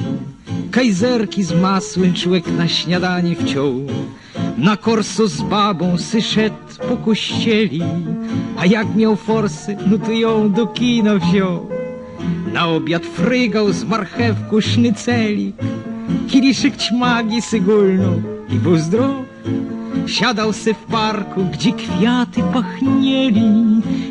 Kajzerki 0.71 1.43
z 1.43 1.53
masłem 1.53 2.15
człowiek 2.15 2.47
na 2.47 2.69
śniadanie 2.69 3.37
wciął. 3.37 3.75
Na 4.59 4.77
korso 4.77 5.29
z 5.29 5.41
babą 5.41 5.99
syszedł 5.99 6.57
po 6.89 6.97
kościeli, 6.97 7.83
a 8.57 8.67
jak 8.67 8.97
miał 8.97 9.17
forsy, 9.17 9.77
no 9.91 9.99
to 9.99 10.13
ją 10.13 10.53
do 10.53 10.67
kina 10.67 11.17
wziął. 11.17 11.78
Na 12.59 12.69
obiad 12.69 13.07
frygał 13.07 13.73
z 13.73 13.85
marchewku 13.85 14.61
sznycelik, 14.61 15.57
kieliszek 16.29 16.77
ćmagi 16.77 17.43
sygulną 17.43 18.23
i 18.49 18.55
był 18.55 18.77
zdrów. 18.77 19.27
Siadał 20.07 20.53
se 20.53 20.75
w 20.75 20.85
parku, 20.85 21.45
gdzie 21.53 21.73
kwiaty 21.73 22.43
pachnieli, 22.53 23.51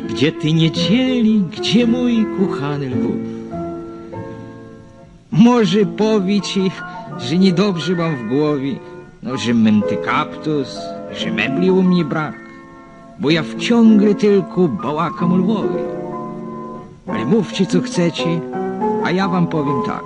gdzie 0.08 0.32
ty 0.32 0.52
niedzieli, 0.52 1.44
gdzie 1.56 1.86
mój 1.86 2.26
kuchany 2.38 2.88
Lwów. 2.88 3.16
Może 5.30 5.86
powie 5.86 6.40
ci, 6.40 6.70
że 7.18 7.38
niedobrze 7.38 7.94
mam 7.94 8.16
w 8.16 8.28
głowie, 8.28 8.74
no, 9.22 9.36
że 9.36 9.54
męty 9.54 9.96
kaptus, 9.96 10.78
że 11.18 11.32
mebli 11.32 11.70
u 11.70 11.82
mnie 11.82 12.04
brak, 12.04 12.40
bo 13.18 13.30
ja 13.30 13.42
wciągle 13.42 14.14
tylko 14.14 14.68
bałakam 14.68 15.32
o 15.32 15.36
Lwowie. 15.36 15.97
Ale 17.08 17.24
mówcie 17.24 17.66
co 17.66 17.80
chcecie, 17.80 18.40
a 19.04 19.10
ja 19.10 19.28
wam 19.28 19.46
powiem 19.46 19.82
tak. 19.86 20.04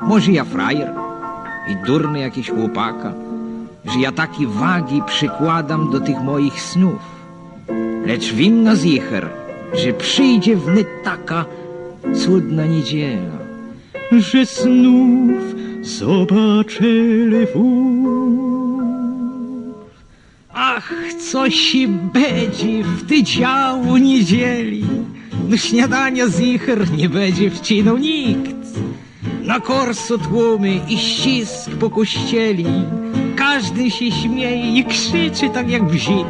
Może 0.00 0.32
ja 0.32 0.44
frajer 0.44 0.92
i 1.68 1.86
durny 1.86 2.20
jakiś 2.20 2.50
chłopaka, 2.50 3.12
że 3.84 4.00
ja 4.00 4.12
takie 4.12 4.46
wagi 4.46 5.02
przykładam 5.06 5.90
do 5.90 6.00
tych 6.00 6.20
moich 6.20 6.62
snów. 6.62 7.02
Lecz 8.06 8.32
wiem 8.32 8.62
na 8.62 8.76
zicher, 8.76 9.28
że 9.74 9.92
przyjdzie 9.92 10.56
wnet 10.56 10.88
taka 11.04 11.44
cudna 12.14 12.66
niedziela, 12.66 13.38
że 14.12 14.46
snów 14.46 15.42
zobaczę 15.82 16.84
lwów. 17.26 18.00
Ach, 20.52 20.92
Ach, 20.92 21.14
coś 21.14 21.76
będzie 22.12 22.84
w 22.84 23.06
ty 23.08 23.22
działu 23.22 23.96
niedzieli. 23.96 24.84
No 25.50 25.56
śniadania 25.56 26.28
z 26.28 26.40
icher 26.40 26.90
nie 26.90 27.08
będzie 27.08 27.50
wcinał 27.50 27.96
nikt. 27.98 28.66
Na 29.42 29.60
korsu 29.60 30.18
tłumy 30.18 30.80
i 30.88 30.98
ścisk 30.98 31.70
po 31.70 31.90
kościeli. 31.90 32.66
Każdy 33.36 33.90
się 33.90 34.10
śmieje 34.10 34.78
i 34.78 34.84
krzyczy 34.84 35.50
tak 35.54 35.70
jak 35.70 35.84
bzik. 35.84 36.26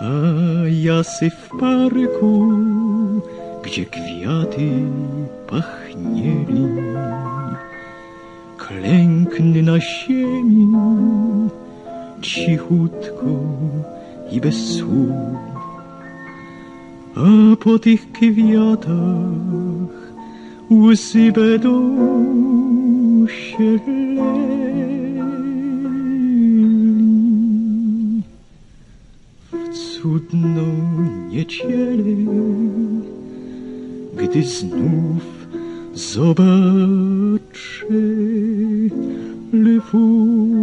A 0.00 0.12
ja 0.68 1.02
sy 1.04 1.30
w 1.30 1.48
parku, 1.60 2.52
gdzie 3.62 3.84
kwiaty 3.86 4.68
pachnieli. 5.50 6.64
Klęknę 8.58 9.62
na 9.62 9.80
ziemi, 9.80 10.68
cichutko 12.22 13.26
i 14.32 14.40
bez 14.40 14.76
słów. 14.76 15.59
A 17.14 17.56
po 17.56 17.78
tych 17.78 18.12
kwiatach 18.12 18.90
łzy 20.70 21.32
będą 21.32 21.96
się. 23.26 23.78
W 29.52 29.78
cudną 29.78 30.66
niedzielę, 31.30 32.14
gdy 34.16 34.42
znów 34.42 35.22
zobaczę 35.94 36.40
lwów. 39.52 40.60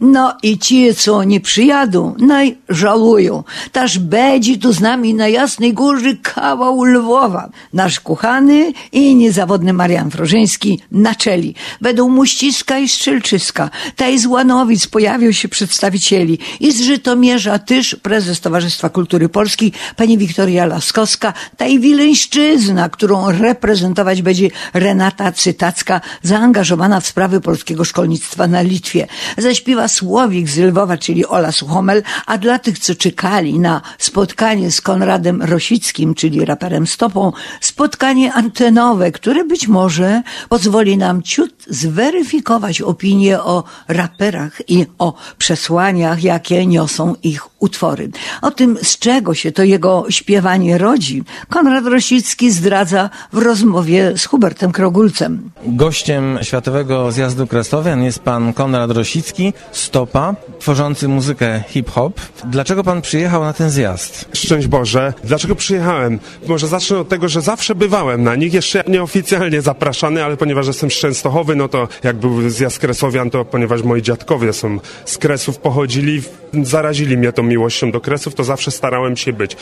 No 0.00 0.36
i 0.42 0.58
ci, 0.58 0.94
co 0.94 1.24
nie 1.24 1.40
przyjadą, 1.40 2.14
naj 2.18 2.58
żalują. 2.68 3.44
Taż 3.72 3.98
będzie 3.98 4.58
tu 4.58 4.72
z 4.72 4.80
nami 4.80 5.14
na 5.14 5.28
Jasnej 5.28 5.74
Górze 5.74 6.14
kawał 6.22 6.84
Lwowa. 6.84 7.50
Nasz 7.72 8.00
kochany 8.00 8.72
i 8.92 9.14
niezawodny 9.14 9.72
Marian 9.72 10.10
Frożyński 10.10 10.80
na 10.92 11.14
czeli. 11.14 11.54
Będą 11.80 12.08
Muściska 12.08 12.78
i 12.78 12.88
Strzelczyska. 12.88 13.70
Taj 13.96 14.18
z 14.18 14.26
Łanowic 14.26 14.86
pojawią 14.86 15.32
się 15.32 15.48
przedstawicieli. 15.48 16.38
I 16.60 16.72
z 16.72 16.80
Żytomierza 16.80 17.58
też 17.58 17.96
prezes 18.02 18.40
Towarzystwa 18.40 18.88
Kultury 18.88 19.28
Polskiej, 19.28 19.72
pani 19.96 20.18
Wiktoria 20.18 20.66
Laskowska. 20.66 21.32
Taj 21.56 21.78
Wileńszczyzna, 21.78 22.88
którą 22.88 23.30
reprezentować 23.30 24.22
będzie 24.22 24.48
Renata 24.74 25.32
Cytacka, 25.32 26.00
zaangażowana 26.22 27.00
w 27.00 27.06
sprawy 27.06 27.40
polskiego 27.40 27.84
szkolnictwa 27.84 28.46
na 28.46 28.62
Litwie. 28.62 29.06
Zaśpiewa 29.38 29.89
Słowik 29.90 30.48
z 30.48 30.58
Lwowa, 30.58 30.96
czyli 30.96 31.26
Ola 31.26 31.52
Suchomel, 31.52 32.02
a 32.26 32.38
dla 32.38 32.58
tych, 32.58 32.78
co 32.78 32.94
czekali 32.94 33.58
na 33.58 33.80
spotkanie 33.98 34.70
z 34.70 34.80
Konradem 34.80 35.42
Rosickim, 35.42 36.14
czyli 36.14 36.44
raperem 36.44 36.86
Stopą, 36.86 37.32
spotkanie 37.60 38.32
antenowe, 38.32 39.12
które 39.12 39.44
być 39.44 39.68
może 39.68 40.22
pozwoli 40.48 40.96
nam 40.96 41.22
ciut 41.22 41.59
zweryfikować 41.70 42.82
opinię 42.82 43.40
o 43.40 43.64
raperach 43.88 44.62
i 44.68 44.86
o 44.98 45.14
przesłaniach, 45.38 46.22
jakie 46.22 46.66
niosą 46.66 47.14
ich 47.22 47.62
utwory. 47.62 48.10
O 48.42 48.50
tym, 48.50 48.78
z 48.82 48.98
czego 48.98 49.34
się 49.34 49.52
to 49.52 49.62
jego 49.62 50.04
śpiewanie 50.08 50.78
rodzi, 50.78 51.22
Konrad 51.48 51.86
Rosicki 51.86 52.50
zdradza 52.50 53.10
w 53.32 53.38
rozmowie 53.38 54.12
z 54.16 54.26
Hubertem 54.26 54.72
Krogulcem. 54.72 55.50
Gościem 55.66 56.38
Światowego 56.42 57.12
Zjazdu 57.12 57.46
Kresowian 57.46 58.02
jest 58.02 58.18
pan 58.18 58.52
Konrad 58.52 58.90
Rosicki, 58.90 59.52
stopa, 59.72 60.34
tworzący 60.58 61.08
muzykę 61.08 61.62
hip-hop. 61.68 62.20
Dlaczego 62.44 62.84
pan 62.84 63.02
przyjechał 63.02 63.42
na 63.42 63.52
ten 63.52 63.70
zjazd? 63.70 64.28
Szczęść 64.32 64.66
Boże. 64.66 65.14
Dlaczego 65.24 65.54
przyjechałem? 65.56 66.18
Może 66.46 66.68
zacznę 66.68 66.98
od 66.98 67.08
tego, 67.08 67.28
że 67.28 67.40
zawsze 67.40 67.74
bywałem 67.74 68.22
na 68.22 68.36
nich, 68.36 68.54
jeszcze 68.54 68.84
nieoficjalnie 68.88 69.62
zapraszany, 69.62 70.24
ale 70.24 70.36
ponieważ 70.36 70.66
jestem 70.66 70.90
z 70.90 70.94
Częstochowy, 70.94 71.56
no 71.60 71.68
to 71.68 71.88
jak 72.04 72.16
był 72.16 72.50
zjazd 72.50 72.78
Kresowian, 72.78 73.30
to 73.30 73.44
ponieważ 73.44 73.82
moi 73.82 74.02
dziadkowie 74.02 74.52
są 74.52 74.78
z 75.04 75.18
Kresów, 75.18 75.58
pochodzili, 75.58 76.22
zarazili 76.62 77.16
mnie 77.16 77.32
tą 77.32 77.42
miłością 77.42 77.90
do 77.90 78.00
Kresów, 78.00 78.34
to 78.34 78.44
zawsze 78.44 78.70
starałem 78.70 79.16
się 79.16 79.32
być. 79.32 79.56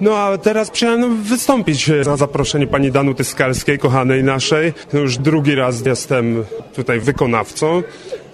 No 0.00 0.18
a 0.18 0.38
teraz 0.38 0.70
przyjechałem 0.70 1.22
wystąpić 1.22 1.90
na 2.06 2.16
zaproszenie 2.16 2.66
pani 2.66 2.92
Danuty 2.92 3.24
Skalskiej, 3.24 3.78
kochanej 3.78 4.24
naszej. 4.24 4.72
Już 4.92 5.18
drugi 5.18 5.54
raz 5.54 5.86
jestem 5.86 6.44
tutaj 6.74 7.00
wykonawcą. 7.00 7.82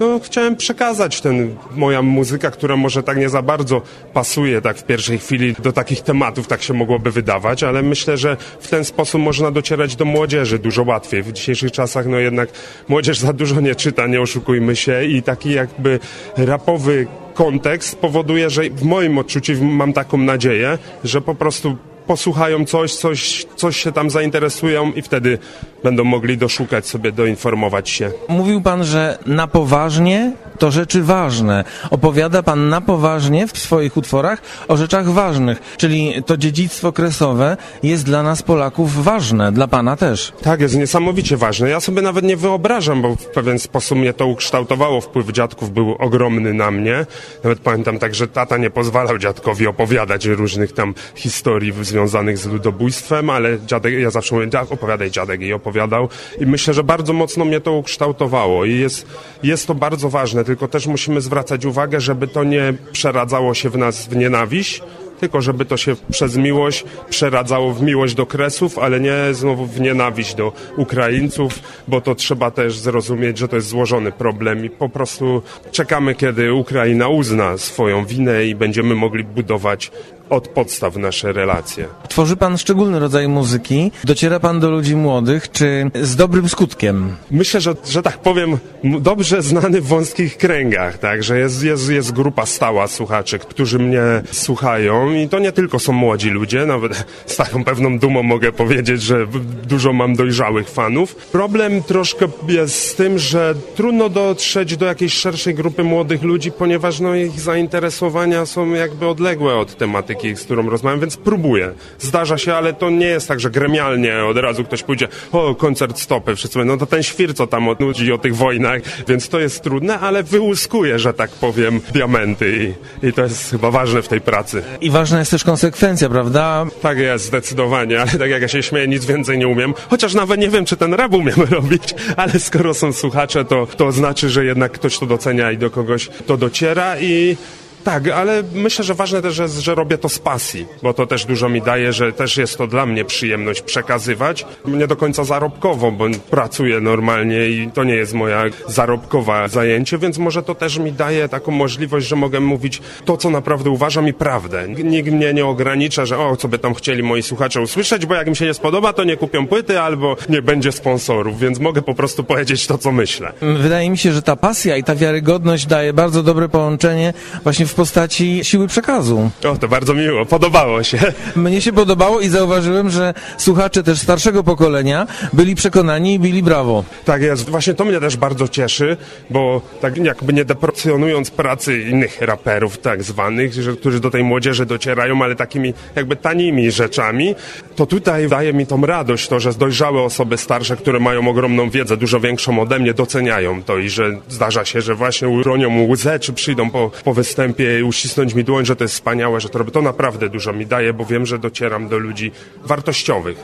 No, 0.01 0.21
chciałem 0.25 0.57
przekazać 0.57 1.21
ten, 1.21 1.57
moja 1.77 2.03
muzyka, 2.03 2.51
która 2.51 2.77
może 2.77 3.03
tak 3.03 3.19
nie 3.19 3.29
za 3.29 3.43
bardzo 3.43 3.83
pasuje 4.13 4.61
tak 4.61 4.77
w 4.79 4.85
pierwszej 4.85 5.19
chwili 5.19 5.55
do 5.63 5.73
takich 5.73 6.01
tematów, 6.01 6.47
tak 6.47 6.63
się 6.63 6.75
mogłoby 6.75 7.11
wydawać, 7.11 7.63
ale 7.63 7.83
myślę, 7.83 8.17
że 8.17 8.37
w 8.61 8.69
ten 8.69 8.85
sposób 8.85 9.21
można 9.21 9.51
docierać 9.51 9.97
do 9.97 10.05
młodzieży 10.05 10.59
dużo 10.59 10.83
łatwiej. 10.83 11.23
W 11.23 11.33
dzisiejszych 11.33 11.73
czasach 11.73 12.07
no 12.07 12.19
jednak 12.19 12.49
młodzież 12.89 13.19
za 13.19 13.33
dużo 13.33 13.61
nie 13.61 13.75
czyta, 13.75 14.07
nie 14.07 14.21
oszukujmy 14.21 14.77
się 14.77 15.05
i 15.05 15.23
taki 15.23 15.51
jakby 15.51 16.01
rapowy 16.37 17.07
kontekst 17.35 17.97
powoduje, 17.99 18.51
że 18.51 18.63
w 18.71 18.83
moim 18.83 19.19
odczuciu 19.19 19.65
mam 19.65 19.93
taką 19.93 20.19
nadzieję, 20.19 20.79
że 21.05 21.21
po 21.21 21.35
prostu 21.35 21.77
posłuchają 22.07 22.65
coś, 22.65 22.95
coś, 22.95 23.47
coś 23.57 23.77
się 23.77 23.93
tam 23.93 24.11
zainteresują 24.11 24.93
i 24.93 25.03
wtedy 25.03 25.39
będą 25.85 26.05
mogli 26.05 26.39
doszukać 26.39 26.87
sobie, 26.87 27.13
doinformować 27.13 27.91
się. 27.91 28.11
Mówił 28.29 28.61
pan, 28.61 28.85
że 28.85 29.19
na 29.27 29.47
poważnie 29.47 30.33
to 30.59 30.71
rzeczy 30.71 31.03
ważne. 31.03 31.65
Opowiada 31.91 32.43
pan 32.43 32.69
na 32.69 32.81
poważnie 32.81 33.47
w 33.49 33.59
swoich 33.59 33.97
utworach 33.97 34.43
o 34.69 34.77
rzeczach 34.77 35.09
ważnych, 35.09 35.59
czyli 35.77 36.23
to 36.27 36.37
dziedzictwo 36.37 36.93
kresowe 36.93 37.57
jest 37.83 38.05
dla 38.05 38.23
nas 38.23 38.43
Polaków 38.43 39.05
ważne, 39.05 39.53
dla 39.53 39.69
pana 39.69 39.97
też. 39.97 40.33
Tak, 40.43 40.61
jest 40.61 40.77
niesamowicie 40.77 41.37
ważne. 41.37 41.69
Ja 41.69 41.81
sobie 41.81 42.03
nawet 42.03 42.25
nie 42.25 42.37
wyobrażam, 42.37 43.03
bo 43.03 43.17
w 43.17 43.27
pewien 43.27 43.59
sposób 43.59 43.99
mnie 43.99 44.13
to 44.13 44.27
ukształtowało. 44.27 45.01
Wpływ 45.01 45.33
dziadków 45.33 45.73
był 45.73 45.97
ogromny 45.99 46.55
na 46.55 46.71
mnie. 46.71 47.07
Nawet 47.45 47.59
pamiętam 47.59 47.99
tak, 47.99 48.15
że 48.15 48.29
tata 48.29 48.57
nie 48.57 48.71
pozwalał 48.71 49.19
dziadkowi 49.19 49.67
opowiadać 49.67 50.27
różnych 50.27 50.73
tam 50.73 50.95
historii 51.15 51.73
związanych 51.81 52.39
z 52.39 52.47
ludobójstwem, 52.47 53.31
ale 53.31 53.61
dziadek, 53.67 53.95
ja 53.95 54.11
zawsze 54.11 54.35
mówię, 54.35 54.49
opowiadaj 54.71 55.11
dziadek 55.11 55.41
i 55.41 55.53
opowiadał. 55.75 56.09
I 56.41 56.47
myślę, 56.47 56.75
że 56.75 56.85
bardzo 56.85 57.13
mocno 57.13 57.45
mnie 57.45 57.61
to 57.61 57.73
ukształtowało 57.73 58.65
i 58.65 58.79
jest, 58.79 59.07
jest 59.43 59.67
to 59.67 59.75
bardzo 59.75 60.09
ważne, 60.09 60.45
tylko 60.45 60.69
też 60.69 60.87
musimy 60.87 61.21
zwracać 61.21 61.65
uwagę, 61.65 62.01
żeby 62.01 62.29
to 62.29 62.45
nie 62.45 62.75
przeradzało 62.93 63.55
się 63.55 63.71
w 63.71 63.77
nas 63.77 64.07
w 64.07 64.17
nienawiść, 64.17 64.83
tylko 65.21 65.41
żeby 65.41 65.65
to 65.65 65.77
się 65.77 65.97
przez 66.11 66.37
miłość 66.37 66.85
przeradzało 67.11 67.73
w 67.73 67.83
miłość 67.83 68.15
do 68.15 68.27
Kresów, 68.27 68.79
ale 68.79 69.01
nie 69.01 69.17
znowu 69.33 69.67
w 69.67 69.81
nienawiść 69.81 70.35
do 70.35 70.53
Ukraińców, 70.77 71.61
bo 71.89 72.01
to 72.01 72.15
trzeba 72.15 72.51
też 72.51 72.79
zrozumieć, 72.79 73.39
że 73.39 73.49
to 73.49 73.57
jest 73.57 73.69
złożony 73.69 74.13
problem 74.13 74.65
i 74.65 74.71
po 74.71 74.89
prostu 74.89 75.43
czekamy, 75.73 76.15
kiedy 76.15 76.53
Ukraina 76.53 77.09
uzna 77.09 77.59
swoją 77.59 78.05
winę 78.05 78.47
i 78.47 78.55
będziemy 78.55 78.95
mogli 78.95 79.25
budować 79.25 79.91
od 80.31 80.49
podstaw 80.49 80.97
nasze 80.97 81.33
relacje. 81.33 81.87
Tworzy 82.09 82.37
pan 82.37 82.59
szczególny 82.59 82.99
rodzaj 82.99 83.29
muzyki, 83.29 83.91
dociera 84.05 84.41
pan 84.41 84.61
do 84.61 84.71
ludzi 84.71 84.97
młodych, 84.97 85.51
czy 85.51 85.91
z 86.03 86.17
dobrym 86.17 86.49
skutkiem? 86.49 87.17
Myślę, 87.31 87.61
że, 87.61 87.75
że 87.89 88.03
tak 88.03 88.19
powiem, 88.19 88.59
dobrze 88.85 89.43
znany 89.43 89.81
w 89.81 89.87
wąskich 89.87 90.37
kręgach, 90.37 90.99
tak, 90.99 91.23
że 91.23 91.39
jest, 91.39 91.63
jest, 91.63 91.91
jest 91.91 92.13
grupa 92.13 92.47
stała 92.47 92.87
słuchaczy, 92.87 93.39
którzy 93.39 93.79
mnie 93.79 94.03
słuchają 94.33 95.13
i 95.13 95.29
to 95.29 95.39
nie 95.39 95.53
tylko 95.53 95.79
są 95.79 95.93
młodzi 95.93 96.31
ludzie, 96.31 96.67
nawet 96.67 97.05
z 97.27 97.37
taką 97.37 97.65
pewną 97.65 97.99
dumą 97.99 98.23
mogę 98.23 98.53
powiedzieć, 98.53 99.03
że 99.03 99.27
dużo 99.69 99.93
mam 99.93 100.17
dojrzałych 100.17 100.69
fanów. 100.69 101.15
Problem 101.15 101.83
troszkę 101.83 102.27
jest 102.49 102.89
z 102.89 102.95
tym, 102.95 103.19
że 103.19 103.55
trudno 103.75 104.09
dotrzeć 104.09 104.77
do 104.77 104.87
jakiejś 104.87 105.13
szerszej 105.13 105.55
grupy 105.55 105.85
młodych 105.85 106.23
ludzi, 106.23 106.53
ponieważ 106.53 107.01
no, 107.01 107.15
ich 107.15 107.41
zainteresowania 107.41 108.47
są 108.47 108.71
jakby 108.71 109.07
odległe 109.07 109.57
od 109.57 109.77
tematyki 109.77 110.14
z 110.35 110.45
którą 110.45 110.71
rozmawiam, 110.71 111.01
więc 111.01 111.17
próbuję. 111.17 111.73
Zdarza 111.99 112.39
się, 112.39 112.55
ale 112.55 112.73
to 112.73 112.91
nie 112.91 113.07
jest 113.07 113.29
tak, 113.29 113.41
że 113.41 113.51
gremialnie 113.51 114.25
od 114.25 114.37
razu 114.37 114.65
ktoś 114.65 114.83
pójdzie, 114.83 115.09
o, 115.33 115.55
koncert 115.55 115.99
stopy, 115.99 116.37
wszyscy 116.37 116.65
no 116.65 116.77
to 116.77 116.87
ten 116.87 117.03
świr, 117.03 117.35
co 117.35 117.47
tam 117.47 117.69
nudzi 117.81 118.13
o 118.13 118.19
tych 118.19 118.37
wojnach, 118.37 118.81
więc 119.09 119.29
to 119.29 119.41
jest 119.41 119.63
trudne, 119.63 120.01
ale 120.01 120.23
wyłuskuję, 120.23 120.99
że 120.99 121.15
tak 121.15 121.31
powiem, 121.31 121.81
diamenty 121.93 122.75
i, 123.03 123.07
i 123.07 123.13
to 123.13 123.23
jest 123.23 123.51
chyba 123.51 123.71
ważne 123.71 124.03
w 124.03 124.09
tej 124.09 124.21
pracy. 124.21 124.63
I 124.81 124.91
ważna 124.91 125.19
jest 125.19 125.31
też 125.31 125.45
konsekwencja, 125.45 126.09
prawda? 126.09 126.67
Tak 126.83 126.99
jest, 126.99 127.25
zdecydowanie, 127.25 128.01
ale 128.01 128.11
tak 128.11 128.31
jak 128.31 128.43
ja 128.43 128.49
się 128.49 128.63
śmieję, 128.63 128.89
nic 128.89 129.05
więcej 129.05 129.39
nie 129.39 129.49
umiem, 129.49 129.75
chociaż 129.91 130.15
nawet 130.15 130.41
nie 130.41 130.49
wiem, 130.49 130.65
czy 130.65 130.77
ten 130.77 130.95
rap 130.95 131.15
umiem 131.15 131.43
robić, 131.51 131.95
ale 132.17 132.39
skoro 132.39 132.75
są 132.75 132.93
słuchacze, 132.93 133.45
to, 133.45 133.67
to 133.67 133.93
znaczy, 133.93 134.31
że 134.31 134.45
jednak 134.45 134.73
ktoś 134.73 134.99
to 134.99 135.07
docenia 135.07 135.53
i 135.53 135.59
do 135.59 135.71
kogoś 135.71 136.09
to 136.27 136.37
dociera 136.37 137.01
i 137.01 137.37
Tak, 137.85 138.09
ale 138.09 138.43
myślę, 138.55 138.85
że 138.85 138.95
ważne 138.95 139.23
też 139.23 139.39
jest, 139.39 139.59
że 139.59 139.75
robię 139.75 139.99
to 139.99 140.09
z 140.09 140.19
pasji, 140.19 140.67
bo 140.83 140.95
to 140.95 141.07
też 141.07 141.25
dużo 141.25 141.49
mi 141.49 141.63
daje, 141.63 141.93
że 141.93 142.13
też 142.13 142.37
jest 142.37 142.59
to 142.59 142.67
dla 142.67 142.87
mnie 142.87 143.05
przyjemność 143.05 143.63
przekazywać. 143.63 144.47
Nie 144.65 144.87
do 144.87 144.97
końca 144.97 145.25
zarobkowo, 145.25 145.93
bo 145.93 146.05
pracuję 146.31 146.81
normalnie 146.81 147.49
i 147.49 147.71
to 147.75 147.85
nie 147.85 147.95
jest 147.95 148.15
moja 148.15 148.45
zarobkowa 148.69 149.49
zajęcie, 149.49 149.99
więc 149.99 150.19
może 150.19 150.43
to 150.43 150.55
też 150.55 150.79
mi 150.79 150.93
daje 150.93 151.29
taką 151.29 151.53
możliwość, 151.53 152.07
że 152.07 152.17
mogę 152.17 152.41
mówić 152.41 152.83
to, 153.05 153.17
co 153.17 153.31
naprawdę 153.31 153.71
uważam 153.71 154.09
i 154.09 154.13
prawdę. 154.13 154.69
Nikt 154.69 155.11
mnie 155.11 155.35
nie 155.35 155.47
ogranicza, 155.47 156.07
że 156.07 156.19
o, 156.19 156.37
co 156.37 156.49
by 156.49 156.59
tam 156.59 156.75
chcieli 156.75 157.03
moi 157.03 157.23
słuchacze 157.23 157.61
usłyszeć, 157.61 158.07
bo 158.07 158.15
jak 158.15 158.29
mi 158.29 158.37
się 158.37 158.45
nie 158.45 158.55
spodoba, 158.55 158.93
to 158.93 159.05
nie 159.05 159.17
kupią 159.17 159.47
płyty 159.47 159.81
albo 159.81 160.17
nie 160.29 160.43
będzie 160.43 160.73
sponsorów, 160.73 161.39
więc 161.39 161.59
mogę 161.59 161.83
po 161.83 161.95
prostu 161.95 162.25
powiedzieć 162.25 162.67
to, 162.67 162.79
co 162.79 162.93
myślę. 162.93 163.33
Wydaje 163.41 163.91
mi 163.91 163.99
się, 163.99 164.13
że 164.13 164.23
ta 164.23 164.37
pasja 164.37 164.77
i 164.77 164.85
ta 164.85 164.95
wiarygodność 164.95 165.67
daje 165.67 165.93
bardzo 165.93 166.23
dobre 166.23 166.49
połączenie 166.49 167.13
właśnie 167.43 167.67
w 167.67 167.74
postaci 167.75 168.41
siły 168.45 168.67
przekazu. 168.67 169.31
O, 169.45 169.57
to 169.57 169.69
bardzo 169.69 169.95
miło, 169.95 170.27
podobało 170.27 170.83
się. 170.83 170.99
Mnie 171.37 171.61
się 171.61 171.73
podobało 171.73 172.21
i 172.21 172.29
zauważyłem, 172.29 172.91
że 172.91 173.15
słuchacze 173.39 173.83
też 173.83 173.99
starszego 174.01 174.45
pokolenia 174.45 175.07
byli 175.33 175.55
przekonani 175.55 176.15
i 176.15 176.19
bili 176.19 176.43
brawo. 176.43 176.85
Tak 177.05 177.23
jest, 177.23 177.51
właśnie 177.51 177.75
to 177.75 177.85
mnie 177.85 178.01
też 178.01 178.17
bardzo 178.17 178.49
cieszy, 178.49 178.97
bo 179.31 179.63
tak 179.81 179.97
jakby 179.97 180.33
nie 180.33 180.45
deprecjonując 180.45 181.31
pracy 181.31 181.83
innych 181.83 182.21
raperów 182.21 182.79
tak 182.79 183.03
zwanych, 183.03 183.53
że, 183.53 183.73
którzy 183.77 184.01
do 184.01 184.11
tej 184.11 184.25
młodzieży 184.25 184.67
docierają, 184.67 185.23
ale 185.23 185.37
takimi 185.37 185.75
jakby 185.97 186.17
tanimi 186.17 186.71
rzeczami, 186.71 187.35
to 187.77 187.87
tutaj 187.87 188.29
daje 188.29 188.53
mi 188.53 188.67
tą 188.67 188.87
radość 188.87 189.29
to, 189.29 189.41
że 189.41 189.53
dojrzałe 189.53 190.03
osoby 190.03 190.37
starsze, 190.37 190.77
które 190.77 191.01
mają 191.01 191.29
ogromną 191.29 191.71
wiedzę, 191.71 191.97
dużo 191.97 192.21
większą 192.21 192.61
ode 192.61 192.79
mnie, 192.79 192.95
doceniają 192.95 193.63
to 193.63 193.79
i 193.79 193.89
że 193.89 194.19
zdarza 194.29 194.65
się, 194.65 194.81
że 194.81 194.95
właśnie 194.95 195.29
uronią 195.29 195.89
łzę, 195.89 196.19
czy 196.19 196.33
przyjdą 196.33 196.71
po, 196.71 196.91
po 197.05 197.15
występie 197.15 197.64
i 197.81 197.83
uścisnąć 197.83 198.35
mi 198.35 198.45
dłoń, 198.45 198.67
że 198.67 198.77
to 198.77 198.85
jest 198.85 198.95
wspaniałe, 198.95 199.41
że 199.41 199.49
to 199.49 199.59
robię. 199.59 199.71
To 199.71 199.83
naprawdę 199.83 200.29
dużo 200.29 200.53
mi 200.53 200.67
daje, 200.67 200.93
bo 200.93 201.05
wiem, 201.05 201.27
że 201.27 201.39
docieram 201.39 201.89
do 201.89 201.99
ludzi 201.99 202.33
wartościowych. 202.65 203.37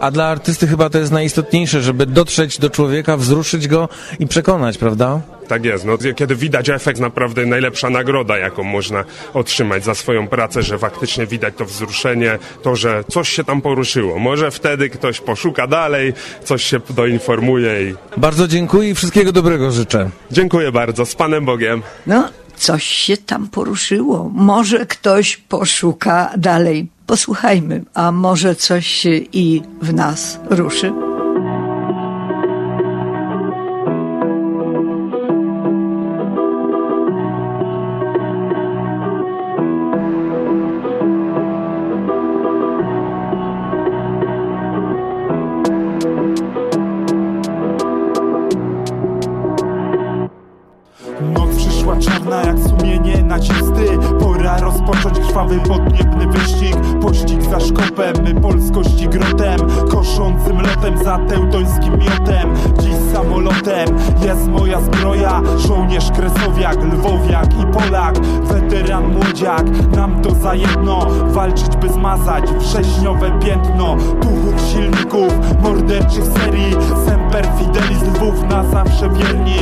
A 0.00 0.10
dla 0.10 0.24
artysty 0.24 0.66
chyba 0.66 0.90
to 0.90 0.98
jest 0.98 1.12
najistotniejsze, 1.12 1.82
żeby 1.82 2.06
dotrzeć 2.06 2.58
do 2.58 2.70
człowieka, 2.70 3.16
wzruszyć 3.16 3.68
go 3.68 3.88
i 4.18 4.26
przekonać, 4.26 4.78
prawda? 4.78 5.20
Tak 5.48 5.64
jest. 5.64 5.84
No, 5.84 5.98
kiedy 6.16 6.36
widać 6.36 6.68
efekt, 6.68 7.00
naprawdę 7.00 7.46
najlepsza 7.46 7.90
nagroda, 7.90 8.38
jaką 8.38 8.62
można 8.62 9.04
otrzymać 9.34 9.84
za 9.84 9.94
swoją 9.94 10.28
pracę, 10.28 10.62
że 10.62 10.78
faktycznie 10.78 11.26
widać 11.26 11.54
to 11.56 11.64
wzruszenie, 11.64 12.38
to, 12.62 12.76
że 12.76 13.04
coś 13.10 13.28
się 13.28 13.44
tam 13.44 13.60
poruszyło. 13.62 14.18
Może 14.18 14.50
wtedy 14.50 14.90
ktoś 14.90 15.20
poszuka 15.20 15.66
dalej, 15.66 16.12
coś 16.44 16.62
się 16.62 16.80
doinformuje 16.90 17.90
i... 17.90 17.94
Bardzo 18.16 18.48
dziękuję 18.48 18.90
i 18.90 18.94
wszystkiego 18.94 19.32
dobrego 19.32 19.70
życzę. 19.70 20.10
Dziękuję 20.30 20.72
bardzo. 20.72 21.06
Z 21.06 21.14
Panem 21.14 21.44
Bogiem. 21.44 21.82
No, 22.06 22.28
coś 22.58 22.84
się 22.84 23.16
tam 23.16 23.48
poruszyło. 23.48 24.30
Może 24.34 24.86
ktoś 24.86 25.36
poszuka 25.36 26.32
dalej. 26.36 26.88
Posłuchajmy, 27.06 27.84
a 27.94 28.12
może 28.12 28.54
coś 28.54 28.86
się 28.86 29.14
i 29.32 29.62
w 29.82 29.94
nas 29.94 30.38
ruszy. 30.50 31.17
Za 61.08 61.18
teutońskim 61.18 61.98
miotem 61.98 62.54
Dziś 62.80 62.94
samolotem. 63.14 63.88
Jest 64.26 64.48
moja 64.48 64.80
zbroja 64.80 65.42
Żołnierz 65.56 66.10
kresowiak, 66.10 66.84
lwowiak 66.84 67.46
i 67.60 67.66
polak. 67.66 68.18
Weteran 68.42 69.12
młodziak, 69.14 69.64
nam 69.96 70.22
to 70.22 70.30
za 70.34 70.54
jedno. 70.54 71.06
Walczyć 71.26 71.76
by 71.76 71.88
zmazać 71.88 72.44
wrześniowe 72.50 73.38
piętno. 73.44 73.96
Puchów 73.96 74.60
silników, 74.72 75.32
morderczych 75.62 76.24
serii. 76.24 76.76
Semper 77.06 77.46
Fidelis 77.58 78.02
lwów 78.02 78.42
na 78.50 78.64
zawsze 78.64 79.10
wierni 79.10 79.56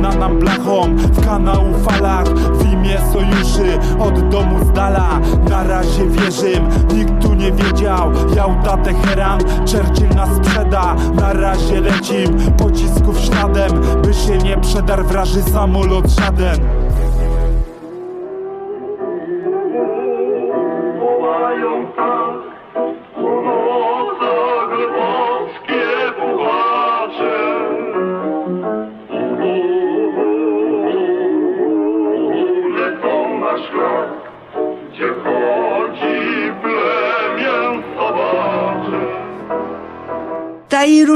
Trumna 0.00 0.18
nam 0.18 0.38
blachą 0.38 0.96
w 0.96 1.26
kanału 1.26 1.74
falach. 1.78 2.28
W 2.28 2.72
imię 2.72 2.98
sojuszy 3.12 3.78
od 3.98 4.28
domu 4.28 4.64
z 4.64 4.72
dala. 4.72 5.20
Na 5.50 5.62
razie 5.62 6.06
wierzym, 6.06 6.68
nikt 6.94 7.22
tu 7.22 7.34
nie 7.34 7.52
wiedział. 7.52 8.12
Jałta 8.36 8.76
Teheran, 8.76 9.40
Churchill 9.40 10.08
nas 10.16 10.28
sprzeda. 10.36 10.96
Na 11.14 11.32
razie 11.32 11.80
lecim, 11.80 12.36
pocisków 12.58 13.20
śladem 13.20 13.72
By 14.02 14.14
się 14.14 14.38
nie 14.38 14.56
przedarł 14.56 15.04
wraży 15.04 15.42
samolot 15.42 16.10
żaden 16.10 16.79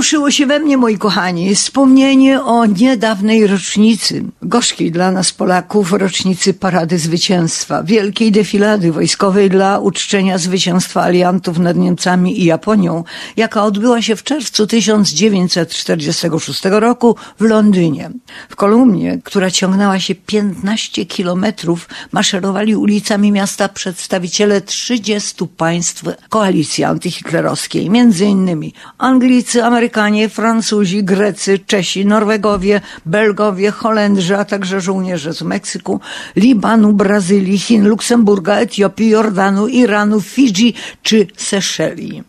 Ta 0.04 0.08
i 0.08 0.10
ruszyło 0.10 0.30
się 0.30 0.46
we 0.46 0.60
mnie, 0.60 0.76
moi 0.76 0.98
kochani, 0.98 1.54
wspomnienie 1.54 2.42
o 2.42 2.66
niedawnej 2.66 3.46
rocznicy, 3.46 4.24
gorzkiej 4.42 4.92
dla 4.92 5.10
nas 5.10 5.32
Polaków 5.32 5.92
rocznicy 5.92 6.54
Parady 6.54 6.98
Zwycięstwa, 6.98 7.82
wielkiej 7.82 8.32
defilady 8.32 8.92
wojskowej 8.92 9.50
dla 9.50 9.78
uczczenia 9.78 10.38
zwycięstwa 10.38 11.02
aliantów 11.02 11.58
nad 11.58 11.76
Niemcami 11.76 12.40
i 12.40 12.44
Japonią, 12.44 13.04
jaka 13.36 13.64
odbyła 13.64 14.02
się 14.02 14.16
w 14.16 14.22
czerwcu 14.22 14.66
1946 14.66 16.62
roku 16.64 17.16
w 17.40 17.44
Londynie. 17.44 18.10
W 18.48 18.56
kolumnie, 18.56 19.18
która 19.24 19.50
ciągnęła 19.50 20.00
się 20.00 20.14
15 20.14 21.06
kilometrów, 21.06 21.88
maszerowali 22.12 22.76
ulicami 22.76 23.32
miasta 23.32 23.68
przedstawiciele 23.68 24.60
30 24.60 25.46
państw 25.56 26.04
koalicji 26.28 26.84
antyhitlerowskiej, 26.84 27.90
między 27.90 28.24
innymi 28.24 28.74
Anglicy, 28.98 29.64
Amerykanie, 29.64 29.93
Francuzi, 30.28 31.04
Grecy, 31.04 31.58
Czesi, 31.58 32.06
Norwegowie, 32.06 32.80
Belgowie, 33.06 33.70
Holendrzy, 33.70 34.36
a 34.36 34.44
także 34.44 34.80
żołnierze 34.80 35.34
z 35.34 35.42
Meksyku, 35.42 36.00
Libanu, 36.36 36.92
Brazylii, 36.92 37.58
Chin, 37.58 37.88
Luksemburga, 37.88 38.56
Etiopii, 38.56 39.08
Jordanu, 39.08 39.68
Iranu, 39.68 40.20
Fidżi 40.20 40.74
czy 41.02 41.26
Seszeli. 41.36 42.22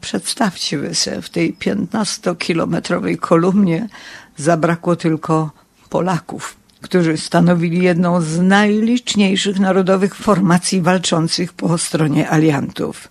Przedstawcie 0.00 0.78
wy 0.78 0.94
sobie, 0.94 1.22
w 1.22 1.30
tej 1.30 1.54
15-kilometrowej 1.54 3.18
kolumnie 3.18 3.88
zabrakło 4.36 4.96
tylko 4.96 5.50
Polaków, 5.90 6.56
którzy 6.80 7.16
stanowili 7.16 7.82
jedną 7.82 8.20
z 8.20 8.38
najliczniejszych 8.38 9.60
narodowych 9.60 10.14
formacji 10.14 10.80
walczących 10.80 11.52
po 11.52 11.78
stronie 11.78 12.30
aliantów. 12.30 13.08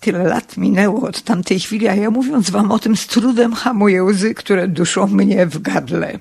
Tyle 0.00 0.24
lat 0.24 0.56
minęło 0.56 1.08
od 1.08 1.22
tamtej 1.22 1.60
chwili, 1.60 1.88
a 1.88 1.94
ja 1.94 2.10
mówiąc 2.10 2.50
wam 2.50 2.72
o 2.72 2.78
tym 2.78 2.96
z 2.96 3.06
trudem 3.06 3.54
hamuję 3.54 4.04
łzy, 4.04 4.34
które 4.34 4.68
duszą 4.68 5.06
mnie 5.06 5.46
w 5.46 5.62
gardle. 5.62 6.18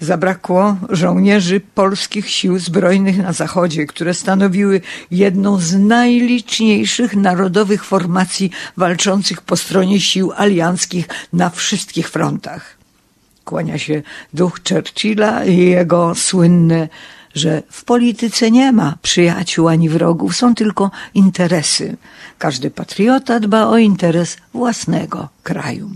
Zabrakło 0.00 0.76
żołnierzy 0.88 1.60
polskich 1.74 2.30
sił 2.30 2.58
zbrojnych 2.58 3.18
na 3.18 3.32
Zachodzie, 3.32 3.86
które 3.86 4.14
stanowiły 4.14 4.80
jedną 5.10 5.58
z 5.60 5.74
najliczniejszych 5.74 7.16
narodowych 7.16 7.84
formacji 7.84 8.50
walczących 8.76 9.42
po 9.42 9.56
stronie 9.56 10.00
sił 10.00 10.32
alianckich 10.36 11.08
na 11.32 11.50
wszystkich 11.50 12.08
frontach. 12.08 12.76
Kłania 13.44 13.78
się 13.78 14.02
duch 14.34 14.60
Churchilla 14.68 15.44
i 15.44 15.56
jego 15.56 16.14
słynne, 16.14 16.88
że 17.34 17.62
w 17.70 17.84
polityce 17.84 18.50
nie 18.50 18.72
ma 18.72 18.96
przyjaciół 19.02 19.68
ani 19.68 19.88
wrogów, 19.88 20.36
są 20.36 20.54
tylko 20.54 20.90
interesy. 21.14 21.96
Każdy 22.38 22.70
patriota 22.70 23.40
dba 23.40 23.66
o 23.66 23.78
interes 23.78 24.36
własnego 24.54 25.28
kraju. 25.42 25.90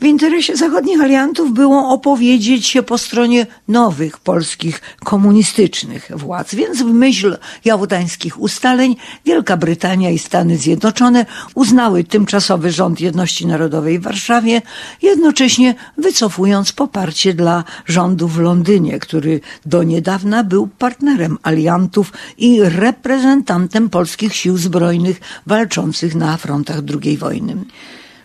W 0.00 0.04
interesie 0.04 0.56
zachodnich 0.56 1.00
aliantów 1.00 1.52
było 1.52 1.88
opowiedzieć 1.88 2.66
się 2.66 2.82
po 2.82 2.98
stronie 2.98 3.46
nowych 3.68 4.18
polskich 4.18 4.80
komunistycznych 5.04 6.10
władz, 6.14 6.54
więc 6.54 6.78
w 6.78 6.84
myśl 6.84 7.36
jałtańskich 7.64 8.40
ustaleń 8.40 8.96
Wielka 9.24 9.56
Brytania 9.56 10.10
i 10.10 10.18
Stany 10.18 10.58
Zjednoczone 10.58 11.26
uznały 11.54 12.04
tymczasowy 12.04 12.72
rząd 12.72 13.00
jedności 13.00 13.46
narodowej 13.46 13.98
w 13.98 14.02
Warszawie, 14.02 14.62
jednocześnie 15.02 15.74
wycofując 15.98 16.72
poparcie 16.72 17.34
dla 17.34 17.64
rządu 17.86 18.28
w 18.28 18.38
Londynie, 18.38 18.98
który 18.98 19.40
do 19.66 19.82
niedawna 19.82 20.44
był 20.44 20.66
partnerem 20.66 21.38
aliantów 21.42 22.12
i 22.38 22.62
reprezentantem 22.62 23.90
polskich 23.90 24.36
sił 24.36 24.56
zbrojnych 24.56 25.20
walczących 25.46 26.14
na 26.14 26.36
frontach 26.36 26.80
II 27.04 27.16
wojny. 27.16 27.56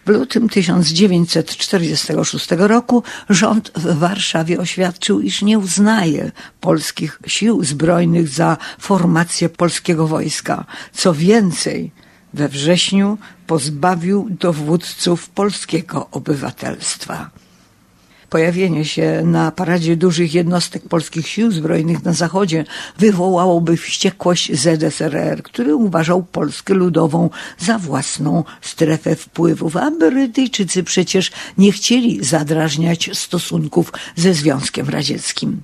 W 0.06 0.10
lutym 0.10 0.50
1946 0.50 2.48
roku 2.58 3.04
rząd 3.30 3.72
w 3.76 4.00
Warszawie 4.00 4.60
oświadczył, 4.60 5.22
iż 5.22 5.41
nie 5.41 5.60
uznaje 5.60 6.32
polskich 6.62 7.20
sił 7.28 7.63
zbrojnych 7.63 8.28
za 8.28 8.58
formację 8.80 9.50
polskiego 9.50 10.08
wojska. 10.08 10.65
Co 10.94 11.13
więcej, 11.13 11.91
we 12.34 12.50
wrześniu 12.50 13.18
pozbawił 13.48 14.28
dowódców 14.30 15.30
polskiego 15.30 16.08
obywatelstwa. 16.12 17.30
Pojawienie 18.36 18.86
się 18.86 19.21
na 19.26 19.52
paradzie 19.52 19.98
dużych 19.98 20.34
jednostek 20.34 20.88
polskich 20.89 21.28
sił 21.28 21.52
zbrojnych 21.52 22.04
na 22.04 22.13
zachodzie 22.13 22.65
wywołałoby 22.98 23.78
wściekłość 23.78 24.52
ZSRR, 24.54 25.43
który 25.43 25.76
uważał 25.76 26.24
Polskę 26.24 26.74
Ludową 26.74 27.30
za 27.60 27.78
własną 27.78 28.43
strefę 28.62 29.15
wpływów, 29.15 29.78
a 29.78 29.91
Brytyjczycy 29.91 30.84
przecież 30.84 31.32
nie 31.58 31.71
chcieli 31.71 32.24
zadrażniać 32.24 33.10
stosunków 33.13 33.93
ze 34.15 34.34
Związkiem 34.34 34.89
Radzieckim 34.89 35.62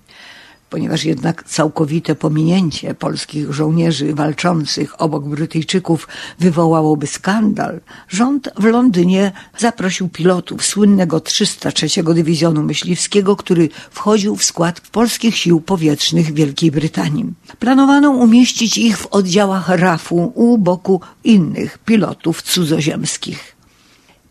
ponieważ 0.71 1.03
jednak 1.03 1.43
całkowite 1.43 2.15
pominięcie 2.15 2.93
polskich 2.93 3.53
żołnierzy 3.53 4.13
walczących 4.15 5.01
obok 5.01 5.23
Brytyjczyków 5.23 6.07
wywołałoby 6.39 7.07
skandal, 7.07 7.81
rząd 8.10 8.49
w 8.57 8.63
Londynie 8.63 9.31
zaprosił 9.57 10.10
pilotów 10.10 10.65
słynnego 10.65 11.19
303 11.19 12.03
Dywizjonu 12.03 12.63
Myśliwskiego, 12.63 13.36
który 13.36 13.69
wchodził 13.91 14.36
w 14.36 14.43
skład 14.43 14.81
polskich 14.81 15.38
sił 15.38 15.62
powietrznych 15.62 16.34
Wielkiej 16.34 16.71
Brytanii. 16.71 17.25
Planowano 17.60 18.12
umieścić 18.12 18.77
ich 18.77 18.97
w 18.97 19.07
oddziałach 19.07 19.69
RAF-u 19.69 20.31
u 20.36 20.57
boku 20.57 21.01
innych 21.23 21.77
pilotów 21.77 22.41
cudzoziemskich. 22.41 23.55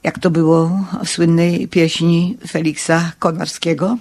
Jak 0.02 0.18
to 0.18 0.30
było 0.30 0.80
w 1.04 1.08
słynnej 1.08 1.68
pieśni 1.68 2.38
Feliksa 2.48 3.12
Konarskiego? 3.18 3.96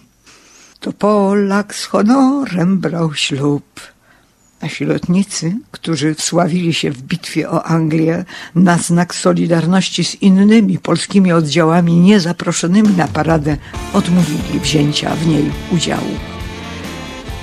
To 0.80 0.94
Polak 0.94 1.76
z 1.76 1.86
honorem 1.86 2.78
brał 2.78 3.14
ślub. 3.14 3.82
Nasi 4.62 4.86
lotnicy, 4.86 5.56
którzy 5.72 6.16
wsławili 6.16 6.74
się 6.74 6.92
w 6.92 7.02
bitwie 7.02 7.50
o 7.50 7.64
Anglię 7.64 8.26
na 8.56 8.78
znak 8.78 9.16
solidarności 9.16 10.04
z 10.04 10.16
innymi 10.16 10.80
polskimi 10.80 11.34
oddziałami 11.34 11.96
niezaproszonymi 11.96 12.90
na 12.98 13.08
paradę, 13.08 13.58
odmówili 13.94 14.60
wzięcia 14.60 15.16
w 15.16 15.28
niej 15.28 15.52
udziału. 15.72 16.18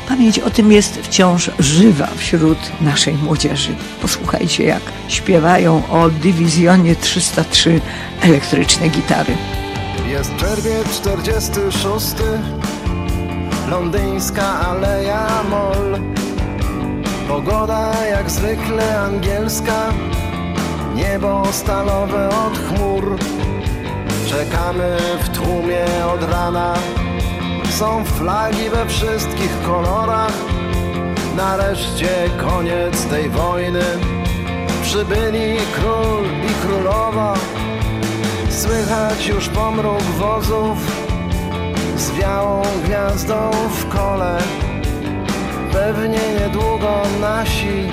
Pamięć 0.09 0.38
o 0.38 0.51
tym 0.51 0.72
jest 0.72 0.96
wciąż 0.96 1.51
żywa 1.59 2.09
wśród 2.16 2.59
naszej 2.81 3.14
młodzieży. 3.14 3.75
Posłuchajcie, 4.03 4.64
jak 4.64 4.83
śpiewają 5.09 5.88
o 5.90 6.11
dywizjonie 6.11 6.96
303 6.96 7.81
elektryczne 8.20 8.88
gitary. 8.88 9.37
Jest 10.09 10.37
czerwiec 10.37 11.01
46 11.01 12.07
londyńska 13.70 14.61
aleja 14.61 15.26
mol. 15.50 15.98
Pogoda 17.29 17.92
jak 18.11 18.31
zwykle 18.31 19.00
angielska. 19.00 19.92
Niebo 20.94 21.42
stalowe 21.52 22.29
od 22.29 22.59
chmur. 22.59 23.18
Czekamy 24.29 24.96
w 25.20 25.29
tłumie 25.29 25.85
od 26.14 26.31
rana. 26.31 26.74
Są 27.70 28.05
flagi 28.05 28.70
we 28.70 28.87
wszystkich 28.87 29.62
kolorach. 29.66 30.35
Nareszcie 31.37 32.31
koniec 32.40 33.07
tej 33.07 33.31
wojny. 33.31 33.85
Przybyli 34.83 35.57
król 35.74 36.24
i 36.50 36.66
królowa. 36.66 37.35
Słychać 38.50 39.26
już 39.26 39.48
pomruk 39.48 40.02
wozów 40.02 41.05
z 41.96 42.11
białą 42.11 42.62
gwiazdą 42.85 43.50
w 43.70 43.88
kole. 43.88 44.38
Pewnie 45.72 46.20
niedługo 46.40 47.02
nasi 47.20 47.88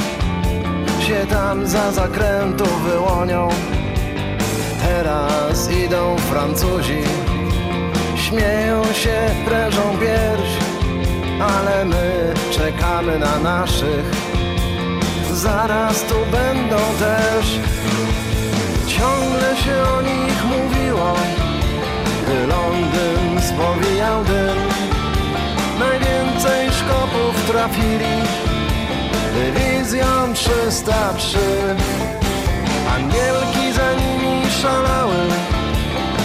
się 1.07 1.27
tam 1.29 1.67
za 1.67 1.91
zakrętu 1.91 2.65
wyłonią. 2.65 3.49
Teraz 4.81 5.71
idą 5.71 6.17
Francuzi, 6.17 7.01
śmieją 8.15 8.83
się, 8.93 9.17
prężą 9.45 9.97
pierś, 9.99 10.49
ale 11.41 11.85
my 11.85 12.33
czekamy 12.51 13.19
na 13.19 13.39
naszych. 13.39 14.05
Zaraz 15.33 16.01
tu 16.01 16.15
będą 16.31 16.77
też, 16.99 17.59
ciągle 18.87 19.57
się 19.57 19.83
o 19.97 20.01
nich 20.01 20.45
mówiło 20.45 21.13
gdy 22.23 22.47
Londyn 22.47 23.22
spowijał 23.43 24.23
dym. 24.23 24.57
Najwięcej 25.79 26.71
szkopów 26.71 27.45
trafili 27.47 28.15
Dywizją 29.33 30.33
303 30.33 31.37
Angielki 32.95 33.73
za 33.73 33.93
nimi 33.93 34.51
szalały 34.61 35.15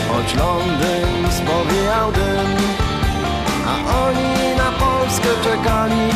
Choć 0.09 0.35
Londyn 0.35 1.33
spowijał 1.33 2.13
dym. 2.13 2.57
A 3.67 4.07
oni 4.07 4.57
na 4.57 4.71
Polskę 4.73 5.29
czekali 5.45 6.11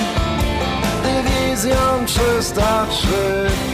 Dywizją 1.03 2.07
303 2.07 3.71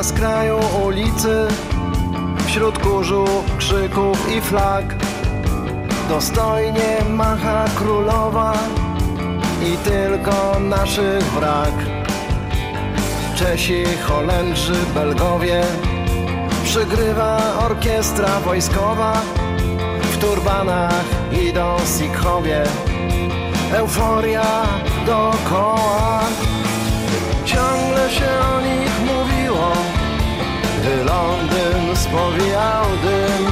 na 0.00 0.04
skraju 0.04 0.58
ulicy 0.86 1.48
Wśród 2.46 2.78
kurzu, 2.78 3.24
krzyków 3.58 4.32
i 4.36 4.40
flag. 4.40 4.94
Dostojnie 6.08 6.96
macha 7.10 7.64
królowa 7.74 8.52
I 9.64 9.76
tylko 9.76 10.60
naszych 10.60 11.22
wrak. 11.22 11.74
Czesi, 13.36 13.84
Holendrzy, 14.08 14.74
Belgowie. 14.94 15.62
Przygrywa 16.64 17.38
orkiestra 17.66 18.40
wojskowa. 18.40 19.22
W 20.02 20.18
turbanach 20.18 21.04
idą 21.48 21.76
Sikhowie. 21.98 22.62
Euforia 23.72 24.62
dookoła 25.06 26.20
Ciągle 27.44 28.10
się 28.10 28.28
o 28.56 28.60
nich 28.60 29.00
mówiło 29.00 29.19
Gdy 30.80 31.04
Londyn 31.04 31.96
spowijał 31.96 32.84
dym 33.02 33.46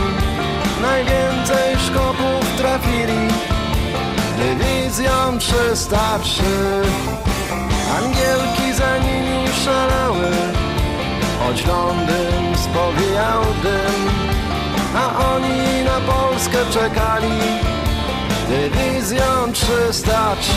Najwięcej 0.83 1.77
szkopów 1.87 2.57
trafili. 2.57 3.29
Dywizją 4.39 5.39
303 5.39 6.43
Angielki 7.99 8.73
za 8.73 8.99
nimi 8.99 9.49
szalały. 9.65 10.31
Choć 11.39 11.67
Londyn 11.67 12.57
spowijał 12.57 13.43
dym 13.63 14.11
A 14.97 15.35
oni 15.35 15.85
na 15.85 16.13
Polskę 16.13 16.59
czekali. 16.73 17.41
Dywizją 18.49 19.53
303 19.53 20.53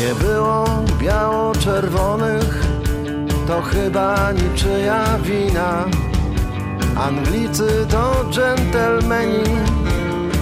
Nie 0.00 0.14
było 0.14 0.64
biało-czerwonych, 0.98 2.66
to 3.46 3.62
chyba 3.62 4.32
niczyja 4.32 5.04
wina. 5.18 5.84
Anglicy 6.96 7.86
to 7.90 8.24
dżentelmeni, 8.30 9.44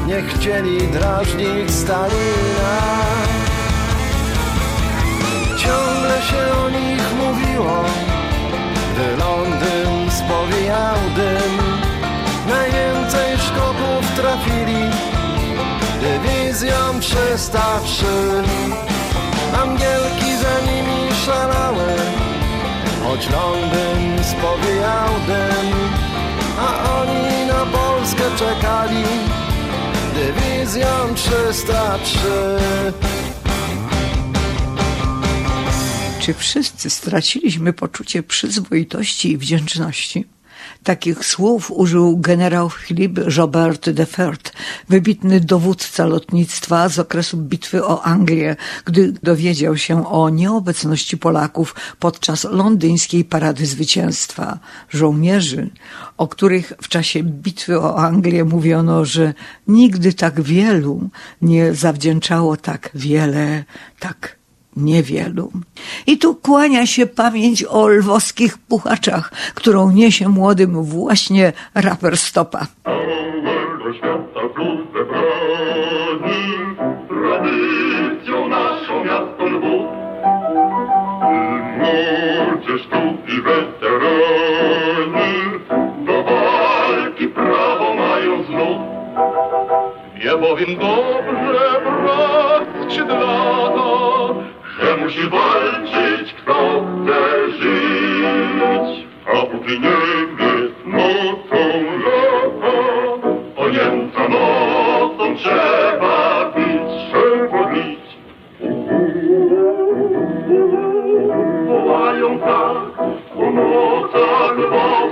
nie 0.06 0.22
chcieli 0.22 0.88
drażnić 0.88 1.70
Stalina. 1.70 2.78
Ciągle 5.56 6.22
się 6.22 6.58
o 6.64 6.70
nich 6.70 7.02
mówiło, 7.16 7.84
gdy 8.92 9.16
Londyn 9.16 10.10
spowijał 10.10 10.96
dym. 11.16 11.58
Najwięcej 12.48 13.38
szkoków 13.38 14.16
trafili 14.16 14.90
dywizją 16.00 17.00
303. 17.00 18.57
Angielki 19.62 20.36
za 20.42 20.60
nimi 20.60 21.14
szalały 21.26 21.94
Choć 23.04 23.30
Londyn 23.30 24.24
spowijał 24.24 25.08
dym 25.26 25.72
A 26.58 27.00
oni 27.00 27.46
na 27.46 27.66
Polskę 27.66 28.22
czekali. 28.38 29.04
Dywizją 30.14 30.86
303 31.14 32.18
Czy 36.20 36.34
wszyscy 36.34 36.90
straciliśmy 36.90 37.72
poczucie 37.72 38.22
przyzwoitości 38.22 39.32
i 39.32 39.36
wdzięczności? 39.38 40.37
Takich 40.88 41.24
słów 41.24 41.70
użył 41.70 42.16
generał 42.16 42.70
Philippe 42.70 43.22
Jobert 43.36 43.90
de 43.90 44.06
Fert, 44.06 44.52
wybitny 44.88 45.40
dowódca 45.40 46.04
lotnictwa 46.04 46.88
z 46.88 46.98
okresu 46.98 47.36
bitwy 47.36 47.84
o 47.84 48.02
Anglię, 48.02 48.56
gdy 48.84 49.12
dowiedział 49.22 49.76
się 49.76 50.06
o 50.06 50.30
nieobecności 50.30 51.18
Polaków 51.18 51.74
podczas 51.98 52.44
londyńskiej 52.44 53.24
parady 53.24 53.66
zwycięstwa. 53.66 54.58
Żołnierzy, 54.90 55.70
o 56.16 56.28
których 56.28 56.72
w 56.82 56.88
czasie 56.88 57.22
bitwy 57.22 57.80
o 57.80 57.98
Anglię 57.98 58.44
mówiono, 58.44 59.04
że 59.04 59.34
nigdy 59.66 60.12
tak 60.12 60.40
wielu 60.40 61.10
nie 61.42 61.74
zawdzięczało 61.74 62.56
tak 62.56 62.90
wiele, 62.94 63.64
tak 63.98 64.37
niewielu. 64.84 65.52
I 66.06 66.18
tu 66.18 66.34
kłania 66.34 66.86
się 66.86 67.06
pamięć 67.06 67.64
o 67.64 67.88
lwowskich 67.88 68.58
puchaczach, 68.58 69.32
którą 69.54 69.90
niesie 69.90 70.28
młodym 70.28 70.82
właśnie 70.82 71.52
raper 71.74 72.16
Stopa. 72.16 72.66
Bowiem 90.40 90.78
dobrze 90.78 91.68
musi 94.96 95.28
walczyć 95.28 96.34
kto 96.34 96.54
chce 96.54 97.50
żyć. 97.58 99.06
A 99.26 99.46
póki 99.46 99.80
Niemiec 99.80 100.72
nocą 100.86 101.84
lata, 102.04 103.28
o 103.56 103.68
Niemca 103.68 104.28
nocą 104.28 105.36
trzeba 105.36 106.52
bić, 106.56 107.10
trzeba 107.10 107.72
bić. 107.72 108.08
Wołają 111.66 112.38
tak 112.38 112.96
po 113.34 113.50
nocach 113.50 114.58
lwowskie 114.58 115.07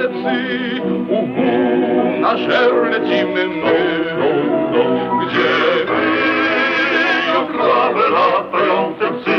latające 0.00 0.08
psy, 0.08 0.80
uhu, 1.08 2.20
na 2.20 2.36
żer 2.36 2.72
lecimy 2.90 3.48
my. 3.48 4.04
Gdzie 5.26 5.84
wyją 5.86 7.46
krwawe 7.46 8.10
latające 8.10 9.20
psy, 9.20 9.36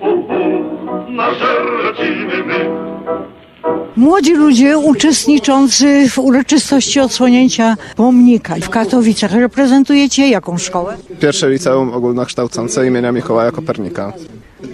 uhu, 0.00 0.64
na 1.08 1.34
żer 1.34 1.62
lecimy 1.84 2.44
my. 2.44 2.90
Młodzi 3.96 4.34
ludzie 4.34 4.78
uczestniczący 4.78 6.08
w 6.10 6.18
uroczystości 6.18 7.00
odsłonięcia 7.00 7.76
pomnika 7.96 8.54
w 8.54 8.70
Katowicach. 8.70 9.32
Reprezentujecie 9.32 10.28
jaką 10.28 10.58
szkołę? 10.58 10.96
Pierwsze 11.20 11.50
liceum 11.50 11.92
ogólnokształcące 11.94 12.86
imienia 12.86 13.12
Mikołaja 13.12 13.52
Kopernika. 13.52 14.12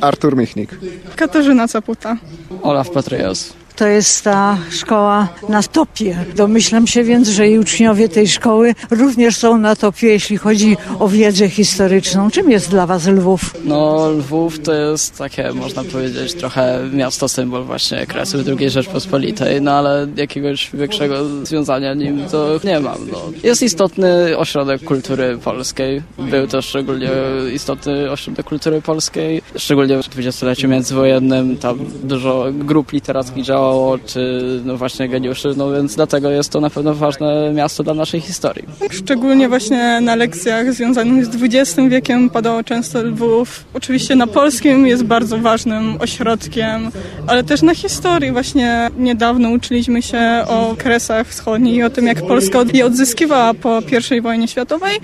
Artur 0.00 0.37
Michnik. 0.37 0.70
Katarzyna 1.16 1.68
Caputa. 1.68 2.16
Olaf 2.62 2.90
Patryos. 2.90 3.65
To 3.77 3.87
jest 3.87 4.25
ta 4.25 4.59
szkoła 4.71 5.29
na 5.49 5.62
topie. 5.62 6.25
Domyślam 6.37 6.87
się 6.87 7.05
więc, 7.05 7.29
że 7.29 7.49
i 7.49 7.59
uczniowie 7.59 8.09
tej 8.09 8.29
szkoły 8.29 8.75
również 8.91 9.37
są 9.37 9.59
na 9.59 9.77
topie, 9.77 10.07
jeśli 10.07 10.37
chodzi 10.37 10.77
o 10.99 11.09
wiedzę 11.09 11.49
historyczną. 11.49 12.31
Czym 12.31 12.51
jest 12.51 12.71
dla 12.71 12.87
Was 12.87 13.07
Lwów? 13.07 13.55
No, 13.65 14.11
Lwów 14.11 14.61
to 14.61 14.73
jest 14.73 15.19
takie, 15.19 15.53
można 15.53 15.85
powiedzieć, 15.85 16.35
trochę 16.35 16.81
miasto 16.93 17.29
symbol 17.29 17.65
właśnie 17.65 18.07
kresu 18.07 18.39
II 18.59 18.71
Rzeczpospolitej, 18.71 19.62
no 19.62 19.73
ale 19.73 20.07
jakiegoś 20.17 20.71
większego 20.75 21.17
związania 21.43 21.95
nim 21.95 22.25
to 22.31 22.61
nie 22.65 22.81
mam. 22.81 22.99
No. 23.12 23.19
Jest 23.43 23.62
istotny 23.62 24.39
ośrodek 24.39 24.85
kultury 24.85 25.39
polskiej. 25.45 26.03
Był 26.19 26.47
to 26.47 26.62
szczególnie 26.62 27.11
istotny 27.55 28.11
ośrodek 28.11 28.47
kultury 28.47 28.83
polskiej, 28.83 29.43
szczególnie 29.57 30.03
w 30.03 30.09
dwudziestoleciu 30.09 30.69
międzywojennym. 30.69 31.57
Tam 31.57 31.79
dużo 32.05 32.47
grup 32.53 32.93
literackich 32.93 33.45
działało, 33.45 33.65
czy 34.07 34.40
no 34.64 34.76
właśnie 34.76 35.09
geniuszy, 35.09 35.48
no 35.57 35.72
więc 35.72 35.96
dlatego 35.96 36.31
jest 36.31 36.50
to 36.50 36.61
na 36.61 36.70
pewno 36.70 36.94
ważne 36.94 37.52
miasto 37.55 37.83
dla 37.83 37.94
naszej 37.94 38.20
historii. 38.20 38.64
Szczególnie 38.90 39.48
właśnie 39.48 40.00
na 40.00 40.14
lekcjach 40.14 40.72
związanych 40.72 41.26
z 41.26 41.42
XX 41.42 41.88
wiekiem 41.88 42.31
padało 42.31 42.64
często 42.64 43.02
Lwów. 43.02 43.64
Oczywiście 43.74 44.16
na 44.16 44.26
polskim 44.26 44.87
jest 44.87 45.05
bardzo 45.05 45.38
ważnym 45.38 45.96
ośrodkiem, 46.00 46.90
ale 47.26 47.44
też 47.44 47.62
na 47.62 47.74
historii. 47.74 48.33
Właśnie 48.33 48.90
niedawno 48.98 49.50
uczyliśmy 49.50 50.02
się 50.02 50.44
o 50.48 50.74
Kresach 50.79 51.29
Wschodnich 51.29 51.74
i 51.74 51.83
o 51.83 51.90
tym, 51.90 52.07
jak 52.07 52.26
Polska 52.26 52.59
je 52.72 52.87
odzyskiwała 52.87 53.55
po 53.55 53.83
I 54.16 54.20
wojnie 54.20 54.48
światowej. 54.48 54.98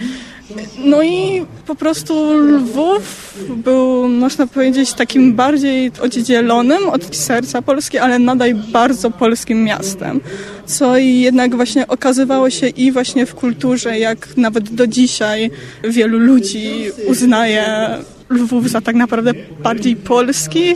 No 0.85 1.03
i 1.03 1.47
po 1.67 1.75
prostu 1.75 2.33
Lwów 2.35 3.35
był, 3.57 4.09
można 4.09 4.47
powiedzieć, 4.47 4.93
takim 4.93 5.35
bardziej 5.35 5.91
oddzielonym 6.01 6.89
od 6.89 7.17
serca 7.17 7.63
Polski, 7.63 7.99
ale 7.99 8.19
nadal 8.19 8.55
bardzo 8.55 9.11
polskim 9.11 9.65
miastem. 9.65 10.21
Co 10.67 10.97
jednak 10.97 11.57
właśnie 11.57 11.87
okazywało 11.87 12.51
się 12.51 12.69
i 12.69 12.93
właśnie 12.93 13.27
w 13.27 13.35
kulturze, 13.35 13.99
jak 13.99 14.37
nawet 14.37 14.75
do 14.75 14.87
dzisiaj 14.87 15.51
wielu 15.85 16.19
ludzi 16.19 16.85
uznaje 17.09 17.65
Lwów 18.31 18.71
za 18.71 18.81
tak 18.81 18.97
naprawdę 18.97 19.33
bardziej 19.63 19.97
polski. 19.97 20.75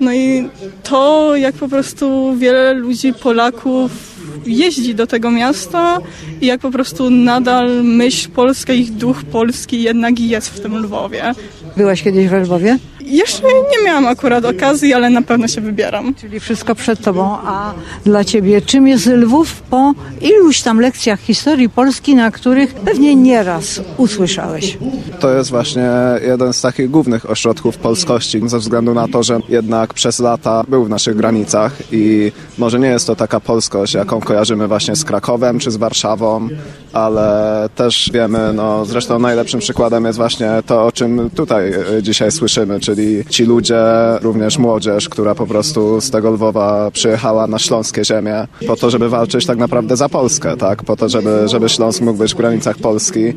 No 0.00 0.14
i 0.14 0.48
to, 0.82 1.36
jak 1.36 1.54
po 1.54 1.68
prostu 1.68 2.36
wiele 2.36 2.74
ludzi, 2.74 3.14
Polaków 3.14 4.17
jeździ 4.46 4.94
do 4.94 5.06
tego 5.06 5.30
miasta 5.30 5.98
i 6.40 6.46
jak 6.46 6.60
po 6.60 6.70
prostu 6.70 7.10
nadal 7.10 7.84
myśl 7.84 8.30
polska, 8.30 8.72
ich 8.72 8.92
duch 8.92 9.24
polski 9.24 9.82
jednak 9.82 10.20
jest 10.20 10.48
w 10.48 10.60
tym 10.60 10.76
Lwowie. 10.76 11.34
Byłaś 11.76 12.02
kiedyś 12.02 12.28
w 12.28 12.32
Lwowie? 12.32 12.78
Jeszcze 13.08 13.46
nie 13.46 13.86
miałam 13.86 14.06
akurat 14.06 14.44
okazji, 14.44 14.94
ale 14.94 15.10
na 15.10 15.22
pewno 15.22 15.48
się 15.48 15.60
wybieram. 15.60 16.14
Czyli 16.14 16.40
wszystko 16.40 16.74
przed 16.74 17.00
tobą. 17.00 17.36
A 17.44 17.74
dla 18.04 18.24
ciebie 18.24 18.62
czym 18.62 18.88
jest 18.88 19.06
Lwów 19.06 19.62
po 19.70 19.94
iluś 20.20 20.62
tam 20.62 20.80
lekcjach 20.80 21.20
historii 21.20 21.68
Polski, 21.68 22.14
na 22.14 22.30
których 22.30 22.74
pewnie 22.74 23.14
nieraz 23.14 23.80
usłyszałeś? 23.96 24.78
To 25.20 25.34
jest 25.34 25.50
właśnie 25.50 25.90
jeden 26.26 26.52
z 26.52 26.60
takich 26.60 26.90
głównych 26.90 27.30
ośrodków 27.30 27.76
polskości, 27.76 28.40
ze 28.46 28.58
względu 28.58 28.94
na 28.94 29.08
to, 29.08 29.22
że 29.22 29.40
jednak 29.48 29.94
przez 29.94 30.18
lata 30.18 30.64
był 30.68 30.84
w 30.84 30.88
naszych 30.88 31.16
granicach 31.16 31.72
i 31.92 32.32
może 32.58 32.78
nie 32.78 32.88
jest 32.88 33.06
to 33.06 33.16
taka 33.16 33.40
polskość, 33.40 33.94
jaką 33.94 34.20
kojarzymy 34.20 34.68
właśnie 34.68 34.96
z 34.96 35.04
Krakowem 35.04 35.58
czy 35.58 35.70
z 35.70 35.76
Warszawą, 35.76 36.48
ale 36.92 37.68
też 37.76 38.10
wiemy, 38.12 38.52
no 38.52 38.84
zresztą 38.84 39.18
najlepszym 39.18 39.60
przykładem 39.60 40.04
jest 40.04 40.18
właśnie 40.18 40.50
to, 40.66 40.86
o 40.86 40.92
czym 40.92 41.30
tutaj 41.30 41.72
e, 41.72 42.02
dzisiaj 42.02 42.32
słyszymy, 42.32 42.80
czyli 42.80 42.97
ci 43.28 43.44
ludzie, 43.44 43.82
również 44.22 44.58
młodzież, 44.58 45.08
która 45.08 45.34
po 45.34 45.46
prostu 45.46 46.00
z 46.00 46.10
tego 46.10 46.30
Lwowa 46.30 46.90
przyjechała 46.90 47.46
na 47.46 47.58
śląskie 47.58 48.04
ziemie 48.04 48.46
po 48.66 48.76
to, 48.76 48.90
żeby 48.90 49.08
walczyć 49.08 49.46
tak 49.46 49.58
naprawdę 49.58 49.96
za 49.96 50.08
Polskę, 50.08 50.56
tak? 50.56 50.84
Po 50.84 50.96
to, 50.96 51.08
żeby, 51.08 51.48
żeby 51.48 51.68
Śląsk 51.68 52.00
mógł 52.00 52.18
być 52.18 52.34
w 52.34 52.36
granicach 52.36 52.76
Polski. 52.76 53.32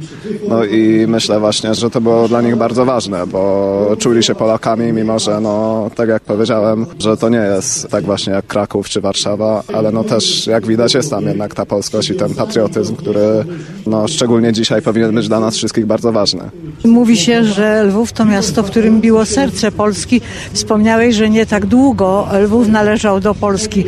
No 0.49 0.65
i 0.65 1.05
myślę 1.07 1.39
właśnie, 1.39 1.75
że 1.75 1.89
to 1.89 2.01
było 2.01 2.27
dla 2.27 2.41
nich 2.41 2.55
bardzo 2.55 2.85
ważne, 2.85 3.27
bo 3.27 3.95
czuli 3.99 4.23
się 4.23 4.35
Polakami, 4.35 4.93
mimo 4.93 5.19
że 5.19 5.41
no, 5.41 5.89
tak 5.95 6.09
jak 6.09 6.23
powiedziałem, 6.23 6.85
że 6.99 7.17
to 7.17 7.29
nie 7.29 7.37
jest 7.55 7.87
tak 7.87 8.03
właśnie 8.03 8.33
jak 8.33 8.47
Kraków 8.47 8.89
czy 8.89 9.01
Warszawa, 9.01 9.63
ale 9.73 9.91
no 9.91 10.03
też 10.03 10.47
jak 10.47 10.67
widać 10.67 10.93
jest 10.93 11.09
tam 11.09 11.25
jednak 11.25 11.55
ta 11.55 11.65
polskość 11.65 12.09
i 12.09 12.15
ten 12.15 12.33
patriotyzm, 12.33 12.95
który 12.95 13.45
no 13.87 14.07
szczególnie 14.07 14.53
dzisiaj 14.53 14.81
powinien 14.81 15.15
być 15.15 15.27
dla 15.27 15.39
nas 15.39 15.55
wszystkich 15.55 15.85
bardzo 15.85 16.11
ważny. 16.11 16.41
Mówi 16.85 17.17
się, 17.17 17.43
że 17.43 17.83
Lwów 17.83 18.13
to 18.13 18.25
miasto, 18.25 18.63
w 18.63 18.71
którym 18.71 19.01
biło 19.01 19.25
serce 19.25 19.40
serce 19.41 19.71
Polski. 19.71 20.21
Wspomniałeś, 20.53 21.15
że 21.15 21.29
nie 21.29 21.45
tak 21.45 21.65
długo 21.65 22.27
Lwów 22.43 22.67
należał 22.67 23.19
do 23.19 23.35
Polski. 23.35 23.85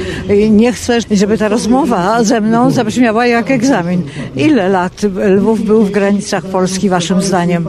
Nie 0.49 0.73
chcę, 0.73 0.99
żeby 1.11 1.37
ta 1.37 1.47
rozmowa 1.47 2.23
ze 2.23 2.41
mną 2.41 2.71
zabrzmiała 2.71 3.27
jak 3.27 3.51
egzamin. 3.51 4.01
Ile 4.35 4.69
lat 4.69 5.01
Lwów 5.37 5.65
był 5.65 5.83
w 5.83 5.91
granicach 5.91 6.45
Polski, 6.45 6.89
waszym 6.89 7.21
zdaniem? 7.21 7.65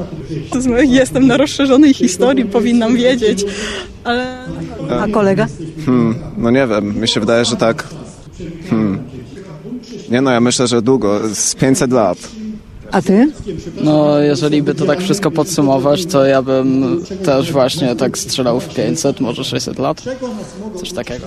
Jestem 0.85 1.27
na 1.27 1.37
rozszerzonej 1.37 1.95
historii, 1.95 2.45
powinnam 2.45 2.97
wiedzieć, 2.97 3.45
ale... 4.05 4.45
A 5.01 5.09
kolega? 5.09 5.47
Hmm, 5.87 6.15
no 6.37 6.51
nie 6.51 6.67
wiem, 6.67 7.01
mi 7.01 7.09
się 7.09 7.21
wydaje, 7.21 7.45
że 7.45 7.57
tak... 7.57 7.85
Hmm. 8.71 8.99
Nie 10.11 10.21
no, 10.21 10.31
ja 10.31 10.41
myślę, 10.41 10.67
że 10.67 10.83
długo, 10.83 11.21
z 11.35 11.55
500 11.55 11.93
lat. 11.93 12.19
A 12.95 13.03
ty? 13.03 13.33
No, 13.83 14.19
jeżeli 14.19 14.63
by 14.63 14.75
to 14.75 14.85
tak 14.87 15.01
wszystko 15.01 15.31
podsumować, 15.31 16.07
to 16.07 16.25
ja 16.27 16.43
bym 16.43 17.01
też 17.25 17.53
właśnie 17.53 17.97
tak 17.97 18.19
strzelał 18.19 18.61
w 18.61 18.75
500, 18.75 19.21
może 19.21 19.45
600 19.45 19.79
lat. 19.79 20.03
Coś 20.77 20.93
takiego. 20.93 21.27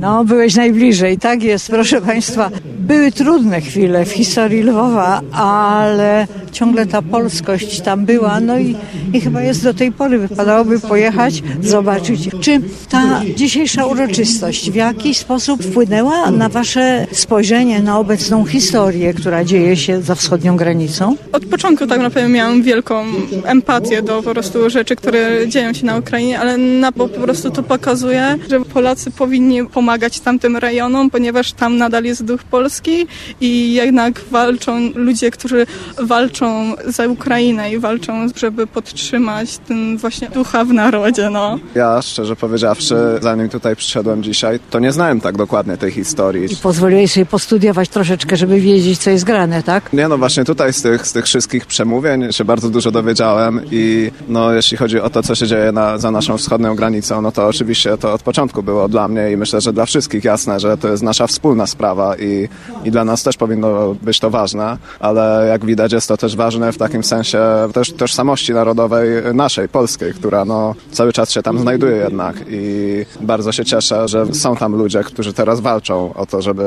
No, 0.00 0.24
byłeś 0.24 0.54
najbliżej, 0.54 1.18
tak 1.18 1.42
jest, 1.42 1.68
proszę 1.68 2.00
Państwa. 2.00 2.50
Były 2.78 3.12
trudne 3.12 3.60
chwile 3.60 4.04
w 4.04 4.12
historii 4.12 4.62
Lwowa, 4.62 5.20
ale 5.32 6.26
ciągle 6.52 6.86
ta 6.86 7.02
polskość 7.02 7.80
tam 7.80 8.04
była, 8.04 8.40
no 8.40 8.58
i, 8.58 8.76
i 9.12 9.20
chyba 9.20 9.42
jest 9.42 9.64
do 9.64 9.74
tej 9.74 9.92
pory. 9.92 10.18
Wypadałoby 10.18 10.80
pojechać, 10.80 11.42
zobaczyć. 11.62 12.30
Czy 12.40 12.60
ta 12.90 13.20
dzisiejsza 13.36 13.86
uroczystość 13.86 14.70
w 14.70 14.74
jakiś 14.74 15.18
sposób 15.18 15.62
wpłynęła 15.64 16.30
na 16.30 16.48
Wasze 16.48 17.06
spojrzenie 17.12 17.80
na 17.80 17.98
obecną 17.98 18.44
historię, 18.44 19.14
która 19.14 19.44
dzieje 19.44 19.76
się 19.76 20.02
za 20.02 20.14
wschodnią 20.14 20.56
granicą? 20.56 21.16
Od 21.32 21.46
początku 21.46 21.86
tak 21.86 22.00
naprawdę 22.00 22.30
miałam 22.30 22.62
wielką 22.62 23.04
empatię 23.44 24.02
do 24.02 24.22
po 24.22 24.30
prostu 24.30 24.70
rzeczy, 24.70 24.96
które 24.96 25.48
dzieją 25.48 25.72
się 25.72 25.86
na 25.86 25.96
Ukrainie, 25.98 26.40
ale 26.40 26.58
na 26.58 26.92
po 26.92 27.08
prostu 27.08 27.50
to 27.50 27.62
pokazuje, 27.62 28.38
że 28.50 28.60
Polacy 28.60 29.10
powinni 29.10 29.66
pomagać 29.66 30.20
tamtym 30.20 30.56
rejonom, 30.56 31.10
ponieważ 31.10 31.52
tam 31.52 31.76
nadal 31.76 32.04
jest 32.04 32.24
duch 32.24 32.44
polski 32.44 33.06
i 33.40 33.72
jednak 33.72 34.20
walczą 34.30 34.90
ludzie, 34.94 35.30
którzy 35.30 35.66
walczą 35.98 36.41
za 36.86 37.06
Ukrainę 37.06 37.72
i 37.72 37.78
walczą, 37.78 38.26
żeby 38.36 38.66
podtrzymać 38.66 39.58
ten 39.58 39.98
właśnie 39.98 40.28
ducha 40.28 40.64
w 40.64 40.72
narodzie, 40.72 41.30
no. 41.30 41.58
Ja, 41.74 42.02
szczerze 42.02 42.36
powiedziawszy, 42.36 42.96
zanim 43.20 43.48
tutaj 43.48 43.76
przyszedłem 43.76 44.22
dzisiaj, 44.22 44.60
to 44.70 44.78
nie 44.78 44.92
znałem 44.92 45.20
tak 45.20 45.36
dokładnie 45.36 45.76
tej 45.76 45.90
historii. 45.90 46.52
I 46.52 46.56
pozwoliłeś 46.56 47.12
sobie 47.12 47.26
postudiować 47.26 47.88
troszeczkę, 47.88 48.36
żeby 48.36 48.60
wiedzieć, 48.60 48.98
co 48.98 49.10
jest 49.10 49.24
grane, 49.24 49.62
tak? 49.62 49.92
Nie, 49.92 50.08
no 50.08 50.18
właśnie 50.18 50.44
tutaj 50.44 50.72
z 50.72 50.82
tych, 50.82 51.06
z 51.06 51.12
tych 51.12 51.24
wszystkich 51.24 51.66
przemówień 51.66 52.32
się 52.32 52.44
bardzo 52.44 52.70
dużo 52.70 52.90
dowiedziałem 52.90 53.60
i 53.70 54.10
no, 54.28 54.52
jeśli 54.52 54.76
chodzi 54.76 55.00
o 55.00 55.10
to, 55.10 55.22
co 55.22 55.34
się 55.34 55.46
dzieje 55.46 55.72
na, 55.72 55.98
za 55.98 56.10
naszą 56.10 56.36
wschodnią 56.38 56.74
granicą, 56.74 57.22
no 57.22 57.32
to 57.32 57.46
oczywiście 57.46 57.98
to 57.98 58.12
od 58.12 58.22
początku 58.22 58.62
było 58.62 58.88
dla 58.88 59.08
mnie 59.08 59.32
i 59.32 59.36
myślę, 59.36 59.60
że 59.60 59.72
dla 59.72 59.86
wszystkich 59.86 60.24
jasne, 60.24 60.60
że 60.60 60.78
to 60.78 60.88
jest 60.88 61.02
nasza 61.02 61.26
wspólna 61.26 61.66
sprawa 61.66 62.16
i, 62.16 62.48
i 62.84 62.90
dla 62.90 63.04
nas 63.04 63.22
też 63.22 63.36
powinno 63.36 63.94
być 64.02 64.20
to 64.20 64.30
ważne, 64.30 64.76
ale 65.00 65.46
jak 65.48 65.64
widać 65.64 65.92
jest 65.92 66.08
to 66.08 66.16
też 66.16 66.31
ważne 66.34 66.72
w 66.72 66.78
takim 66.78 67.04
sensie 67.04 67.38
też 67.72 67.92
tożsamości 67.92 68.52
narodowej 68.52 69.08
naszej, 69.34 69.68
polskiej, 69.68 70.14
która 70.14 70.44
no, 70.44 70.74
cały 70.92 71.12
czas 71.12 71.30
się 71.30 71.42
tam 71.42 71.58
znajduje 71.58 71.96
jednak 71.96 72.36
i 72.48 73.06
bardzo 73.20 73.52
się 73.52 73.64
cieszę, 73.64 74.08
że 74.08 74.34
są 74.34 74.56
tam 74.56 74.76
ludzie, 74.76 75.04
którzy 75.04 75.32
teraz 75.32 75.60
walczą 75.60 76.14
o 76.14 76.26
to, 76.26 76.42
żeby 76.42 76.62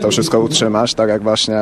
to 0.00 0.10
wszystko 0.10 0.40
utrzymać, 0.40 0.94
tak 0.94 1.08
jak 1.08 1.22
właśnie 1.22 1.60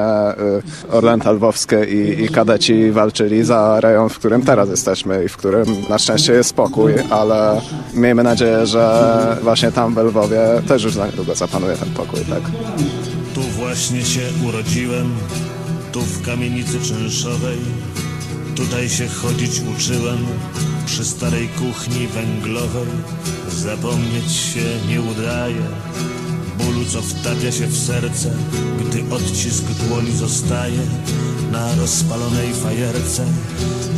y, 0.88 0.92
Orlęta 0.92 1.32
Lwowskie 1.32 1.84
i, 1.84 2.24
i 2.24 2.28
kadeci 2.28 2.90
walczyli 2.90 3.44
za 3.44 3.80
rejon, 3.80 4.08
w 4.08 4.18
którym 4.18 4.42
teraz 4.42 4.68
jesteśmy 4.68 5.24
i 5.24 5.28
w 5.28 5.36
którym 5.36 5.66
na 5.88 5.98
szczęście 5.98 6.32
jest 6.32 6.50
spokój, 6.50 6.92
ale 7.10 7.60
miejmy 7.94 8.22
nadzieję, 8.22 8.66
że 8.66 9.36
właśnie 9.42 9.72
tam 9.72 9.94
w 9.94 9.98
Lwowie 9.98 10.40
też 10.68 10.84
już 10.84 10.94
za 10.94 11.06
niedługo 11.06 11.34
zapanuje 11.34 11.76
ten 11.76 11.90
pokój, 11.90 12.20
tak? 12.20 12.42
Tu 13.34 13.40
właśnie 13.40 14.02
się 14.02 14.20
urodziłem, 14.48 15.14
tu 15.92 16.00
w 16.00 16.22
kamienicy 16.22 16.80
czynszowej. 16.80 17.58
Tutaj 18.56 18.88
się 18.88 19.08
chodzić 19.08 19.60
uczyłem, 19.76 20.26
przy 20.86 21.04
starej 21.04 21.48
kuchni 21.48 22.06
węglowej. 22.06 22.88
Zapomnieć 23.52 24.32
się 24.32 24.64
nie 24.88 25.00
udaje, 25.00 25.62
bólu 26.58 26.84
co 26.84 27.02
wtapia 27.02 27.52
się 27.52 27.66
w 27.66 27.78
serce, 27.78 28.30
gdy 28.80 29.14
odcisk 29.14 29.64
dłoni 29.64 30.12
zostaje 30.12 30.80
na 31.52 31.74
rozpalonej 31.74 32.54
fajerce. 32.54 33.26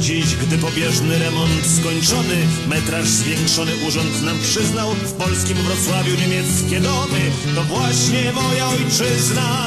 Dziś, 0.01 0.37
gdy 0.37 0.59
pobieżny 0.59 1.19
remont 1.19 1.67
skończony, 1.81 2.37
metraż 2.69 3.09
zwiększony 3.09 3.73
urząd 3.89 4.23
nam 4.23 4.39
przyznał, 4.39 4.95
w 4.95 5.13
polskim 5.13 5.57
Wrocławiu 5.57 6.13
niemieckie 6.21 6.81
domy, 6.81 7.21
to 7.55 7.63
właśnie 7.63 8.33
moja 8.33 8.69
ojczyzna. 8.69 9.67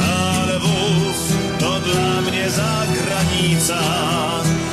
Ale 0.00 0.29
Lwów 0.60 1.18
to 1.58 1.80
dla 1.80 2.20
mnie 2.20 2.50
zagranica, 2.50 3.80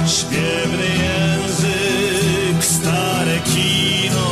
śpiewny 0.07 0.87
język, 1.03 2.63
stare 2.65 3.39
kino. 3.39 4.29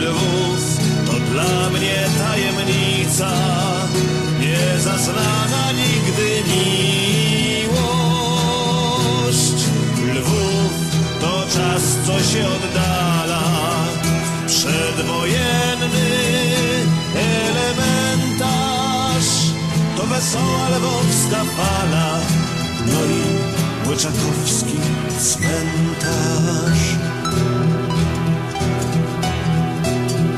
Lwów 0.00 0.78
to 1.06 1.12
dla 1.12 1.70
mnie 1.70 2.06
tajemnica, 2.18 3.32
niezaznana 4.40 5.72
nigdy 5.72 6.42
miłość. 6.50 7.78
Lwów 10.14 10.72
to 11.20 11.42
czas, 11.54 11.82
co 12.06 12.22
się 12.22 12.46
oddala, 12.46 13.44
przedwojenny 14.46 16.08
elementarz. 17.14 18.33
Wesoła 20.08 20.68
lwowska 20.68 21.44
fala, 21.44 22.20
no 22.86 23.00
i 23.04 23.88
łyczakowski 23.88 24.76
cmentarz. 25.18 26.96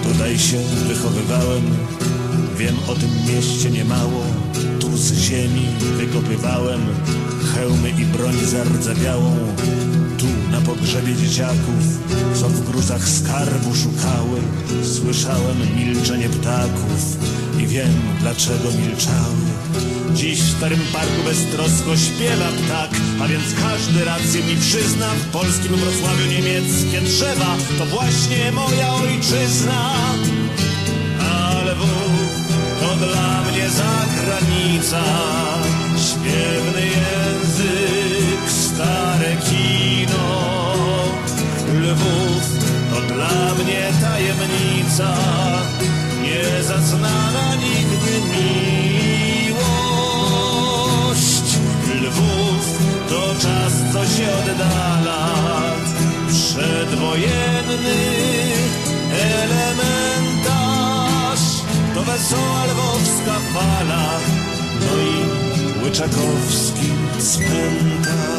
Tutaj 0.03 0.39
się 0.39 0.59
wychowywałem, 0.89 1.63
wiem 2.57 2.77
o 2.89 2.95
tym 2.95 3.11
mieście 3.29 3.71
niemało. 3.71 4.23
Tu 4.81 4.97
z 4.97 5.13
ziemi 5.13 5.67
wykopywałem 5.81 6.81
hełmy 7.55 7.91
i 7.91 8.05
broń 8.05 8.35
zardzewiałą. 8.45 9.37
Tu 10.19 10.27
na 10.51 10.61
pogrzebie 10.61 11.15
dzieciaków, 11.15 11.85
co 12.35 12.49
w 12.49 12.71
gruzach 12.71 13.09
skarbu 13.09 13.75
szukały, 13.75 14.41
słyszałem 14.83 15.57
milczenie 15.77 16.29
ptaków 16.29 17.17
i 17.59 17.67
wiem 17.67 17.93
dlaczego 18.21 18.71
milczały. 18.71 19.56
Dziś 20.15 20.41
w 20.41 20.57
starym 20.57 20.81
parku 20.93 21.23
beztrosko 21.25 21.97
śpiewa 21.97 22.49
ptak, 22.59 22.91
a 23.23 23.29
więc 23.29 23.45
każdy 23.63 24.05
rację 24.05 24.43
mi 24.43 24.57
przyzna. 24.57 25.11
W 25.15 25.27
polskim 25.27 25.77
Wrocławiu 25.77 26.27
niemieckie 26.27 27.01
drzewa 27.01 27.57
to 27.79 27.87
właśnie 27.87 28.53
moja 28.53 28.95
ojczyzna. 28.95 29.95
Ale 31.21 31.73
Lwów 31.73 32.31
to 32.81 32.97
dla 32.97 33.43
mnie 33.43 33.71
zagranica, 33.71 35.05
śpiewny 35.97 36.83
język, 36.87 38.51
stare 38.51 39.37
kino. 39.37 40.75
Lwów 41.75 42.43
to 42.91 43.15
dla 43.15 43.55
mnie 43.55 43.93
tajemnica, 44.01 45.17
niezaznana 46.23 47.55
nigdy 47.55 48.21
miłość. 48.21 49.06
Czas, 53.39 53.73
co 53.93 54.05
się 54.05 54.29
oddala, 54.35 55.29
przedwojenny 56.29 57.99
elementarz. 59.35 60.67
To 61.95 62.03
wesoła 62.03 62.65
lwowska 62.65 63.41
fala, 63.55 64.19
no 64.81 64.93
i 65.03 65.85
łyczakowski 65.85 66.91
cmentarz. 67.19 68.36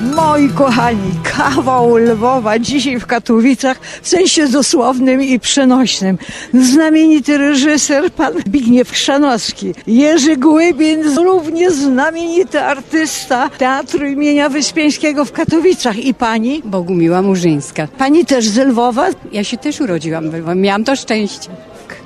Moi 0.00 0.48
kochani, 0.48 1.10
kawał 1.24 1.96
Lwowa 1.96 2.58
dzisiaj 2.58 3.00
w 3.00 3.06
Katowicach 3.06 3.80
w 4.02 4.08
sensie 4.08 4.48
dosłownym 4.48 5.22
i 5.22 5.40
przenośnym. 5.40 6.18
Znamienity 6.54 7.38
reżyser 7.38 8.12
pan 8.12 8.32
Zbigniew 8.46 8.90
Chrzanowski, 8.90 9.74
Jerzy 9.86 10.36
Głybin, 10.36 11.16
równie 11.16 11.70
znamienity 11.70 12.60
artysta 12.60 13.48
Teatru 13.48 14.06
imienia 14.06 14.48
Wyspiańskiego 14.48 15.24
w 15.24 15.32
Katowicach. 15.32 15.98
I 15.98 16.14
pani? 16.14 16.62
Bogumiła 16.64 17.22
Murzyńska. 17.22 17.88
Pani 17.98 18.24
też 18.24 18.48
z 18.48 18.56
Lwowa? 18.56 19.08
Ja 19.32 19.44
się 19.44 19.56
też 19.56 19.80
urodziłam 19.80 20.30
w 20.30 20.34
Lwowie. 20.34 20.60
Miałam 20.60 20.84
to 20.84 20.96
szczęście. 20.96 21.50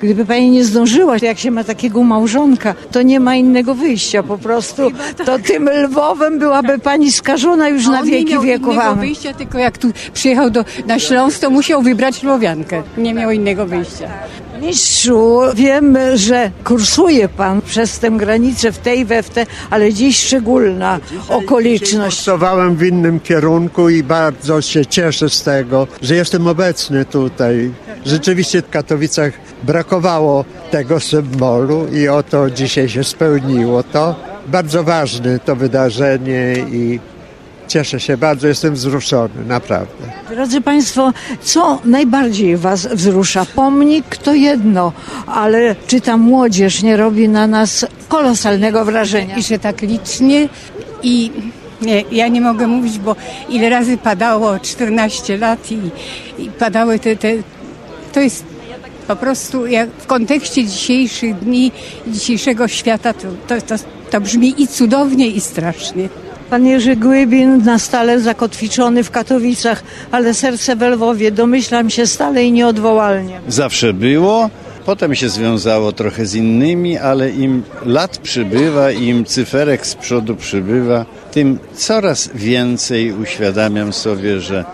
Gdyby 0.03 0.25
pani 0.25 0.49
nie 0.49 0.65
zdążyła, 0.65 1.17
jak 1.21 1.39
się 1.39 1.51
ma 1.51 1.63
takiego 1.63 2.03
małżonka, 2.03 2.75
to 2.91 3.01
nie 3.01 3.19
ma 3.19 3.35
innego 3.35 3.75
wyjścia 3.75 4.23
po 4.23 4.37
prostu. 4.37 4.91
To 5.25 5.39
tym 5.39 5.69
Lwowem 5.69 6.39
byłaby 6.39 6.79
pani 6.79 7.11
skażona 7.11 7.69
już 7.69 7.87
na 7.87 8.01
nie 8.01 8.11
wieki 8.11 8.33
miał 8.33 8.41
wieków. 8.41 8.73
innego 8.73 8.83
Amen. 8.83 8.99
wyjścia, 8.99 9.33
tylko 9.33 9.57
jak 9.57 9.77
tu 9.77 9.87
przyjechał 10.13 10.49
do, 10.49 10.65
na 10.87 10.99
Śląsk, 10.99 11.39
to 11.39 11.49
musiał 11.49 11.81
wybrać 11.81 12.23
Lwowiankę. 12.23 12.83
Nie 12.97 13.13
miał 13.13 13.31
innego 13.31 13.65
wyjścia. 13.65 14.09
Mistrzu, 14.61 15.39
wiem, 15.55 15.97
że 16.15 16.51
kursuje 16.63 17.29
pan 17.29 17.61
przez 17.61 17.99
tę 17.99 18.11
granicę 18.11 18.71
w 18.71 18.77
tej 18.77 19.05
we 19.05 19.23
w 19.23 19.29
te, 19.29 19.45
ale 19.69 19.93
dziś 19.93 20.19
szczególna 20.19 20.99
okoliczność. 21.29 22.15
Kursowałem 22.15 22.75
w 22.75 22.83
innym 22.83 23.19
kierunku 23.19 23.89
i 23.89 24.03
bardzo 24.03 24.61
się 24.61 24.85
cieszę 24.85 25.29
z 25.29 25.43
tego, 25.43 25.87
że 26.01 26.15
jestem 26.15 26.47
obecny 26.47 27.05
tutaj. 27.05 27.71
Rzeczywiście 28.05 28.61
w 28.61 28.69
Katowicach 28.69 29.33
brakowało 29.63 30.45
tego 30.71 30.99
symbolu 30.99 31.87
i 31.87 32.07
oto 32.07 32.49
dzisiaj 32.49 32.89
się 32.89 33.03
spełniło 33.03 33.83
to. 33.83 34.15
Bardzo 34.47 34.83
ważne 34.83 35.39
to 35.39 35.55
wydarzenie 35.55 36.55
i 36.71 36.99
cieszę 37.67 37.99
się 37.99 38.17
bardzo, 38.17 38.47
jestem 38.47 38.73
wzruszony, 38.73 39.45
naprawdę. 39.47 40.03
Drodzy 40.29 40.61
Państwo, 40.61 41.13
co 41.41 41.79
najbardziej 41.85 42.57
Was 42.57 42.87
wzrusza? 42.87 43.45
Pomnik 43.55 44.17
to 44.17 44.33
jedno, 44.33 44.91
ale 45.27 45.75
czy 45.87 46.01
ta 46.01 46.17
młodzież 46.17 46.83
nie 46.83 46.97
robi 46.97 47.29
na 47.29 47.47
nas 47.47 47.85
kolosalnego 48.07 48.85
wrażenia? 48.85 49.37
I 49.37 49.43
że 49.43 49.59
tak 49.59 49.81
licznie 49.81 50.49
i 51.03 51.31
nie, 51.81 52.03
ja 52.11 52.27
nie 52.27 52.41
mogę 52.41 52.67
mówić, 52.67 52.99
bo 52.99 53.15
ile 53.49 53.69
razy 53.69 53.97
padało 53.97 54.59
14 54.59 55.37
lat 55.37 55.71
i, 55.71 55.77
i 56.37 56.49
padały 56.49 56.99
te, 56.99 57.15
te... 57.15 57.33
To 58.13 58.19
jest 58.19 58.43
po 59.07 59.15
prostu 59.15 59.67
jak 59.67 59.89
w 59.89 60.05
kontekście 60.05 60.65
dzisiejszych 60.65 61.35
dni, 61.39 61.71
dzisiejszego 62.07 62.67
świata, 62.67 63.13
to, 63.13 63.27
to, 63.47 63.61
to, 63.61 63.75
to 64.11 64.21
brzmi 64.21 64.61
i 64.61 64.67
cudownie, 64.67 65.27
i 65.27 65.41
strasznie. 65.41 66.09
Pan 66.49 66.65
Jerzy 66.65 66.95
Głybin 66.95 67.63
na 67.63 67.79
stale 67.79 68.19
zakotwiczony 68.19 69.03
w 69.03 69.11
Katowicach, 69.11 69.83
ale 70.11 70.33
serce 70.33 70.75
we 70.75 70.89
Lwowie, 70.89 71.31
domyślam 71.31 71.89
się 71.89 72.07
stale 72.07 72.43
i 72.43 72.51
nieodwołalnie. 72.51 73.41
Zawsze 73.47 73.93
było. 73.93 74.49
Potem 74.85 75.15
się 75.15 75.29
związało 75.29 75.91
trochę 75.91 76.25
z 76.25 76.35
innymi, 76.35 76.97
ale 76.97 77.29
im 77.29 77.63
lat 77.85 78.17
przybywa, 78.17 78.91
im 78.91 79.25
cyferek 79.25 79.87
z 79.87 79.95
przodu 79.95 80.35
przybywa, 80.35 81.05
tym 81.31 81.59
coraz 81.75 82.29
więcej 82.35 83.13
uświadamiam 83.13 83.93
sobie, 83.93 84.39
że 84.39 84.65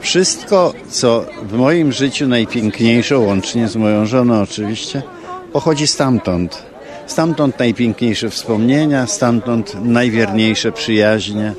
wszystko, 0.00 0.74
co 0.88 1.24
w 1.42 1.52
moim 1.52 1.92
życiu 1.92 2.28
najpiękniejsze, 2.28 3.18
łącznie 3.18 3.68
z 3.68 3.76
moją 3.76 4.06
żoną 4.06 4.42
oczywiście, 4.42 5.02
pochodzi 5.52 5.86
stamtąd. 5.86 6.62
Stamtąd 7.06 7.58
najpiękniejsze 7.58 8.30
wspomnienia, 8.30 9.06
stamtąd 9.06 9.84
najwierniejsze 9.84 10.72
przyjaźnie. 10.72 11.52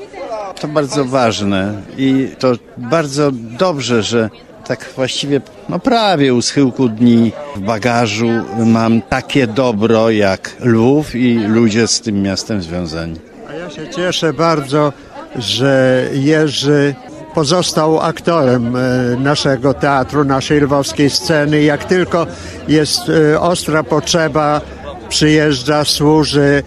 To 0.60 0.68
bardzo 0.68 1.04
ważne 1.04 1.82
i 1.98 2.28
to 2.38 2.52
bardzo 2.76 3.30
dobrze, 3.32 4.02
że 4.02 4.30
tak 4.66 4.90
właściwie 4.96 5.40
no 5.68 5.78
prawie 5.78 6.34
u 6.34 6.42
schyłku 6.42 6.88
dni 6.88 7.32
w 7.56 7.60
bagażu 7.60 8.28
mam 8.66 9.02
takie 9.02 9.46
dobro 9.46 10.10
jak 10.10 10.56
Lwów 10.60 11.14
i 11.14 11.34
ludzie 11.34 11.86
z 11.86 12.00
tym 12.00 12.22
miastem 12.22 12.62
związani. 12.62 13.16
A 13.48 13.54
ja 13.54 13.70
się 13.70 13.88
cieszę 13.88 14.32
bardzo, 14.32 14.92
że 15.36 16.04
Jerzy 16.12 16.94
pozostał 17.34 18.00
aktorem 18.00 18.76
e, 18.76 18.80
naszego 19.16 19.74
teatru, 19.74 20.24
naszej 20.24 20.60
lwowskiej 20.60 21.10
sceny. 21.10 21.62
Jak 21.62 21.84
tylko 21.84 22.26
jest 22.68 23.00
e, 23.08 23.40
ostra 23.40 23.82
potrzeba, 23.82 24.60
przyjeżdża, 25.08 25.84
służy, 25.84 26.62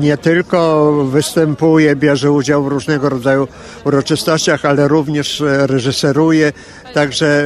nie 0.00 0.16
tylko 0.16 0.92
występuje, 1.04 1.96
bierze 1.96 2.30
udział 2.32 2.64
w 2.64 2.68
różnego 2.68 3.08
rodzaju 3.08 3.48
uroczystościach, 3.84 4.64
ale 4.64 4.88
również 4.88 5.40
e, 5.40 5.66
reżyseruje. 5.66 6.52
Także 6.94 7.44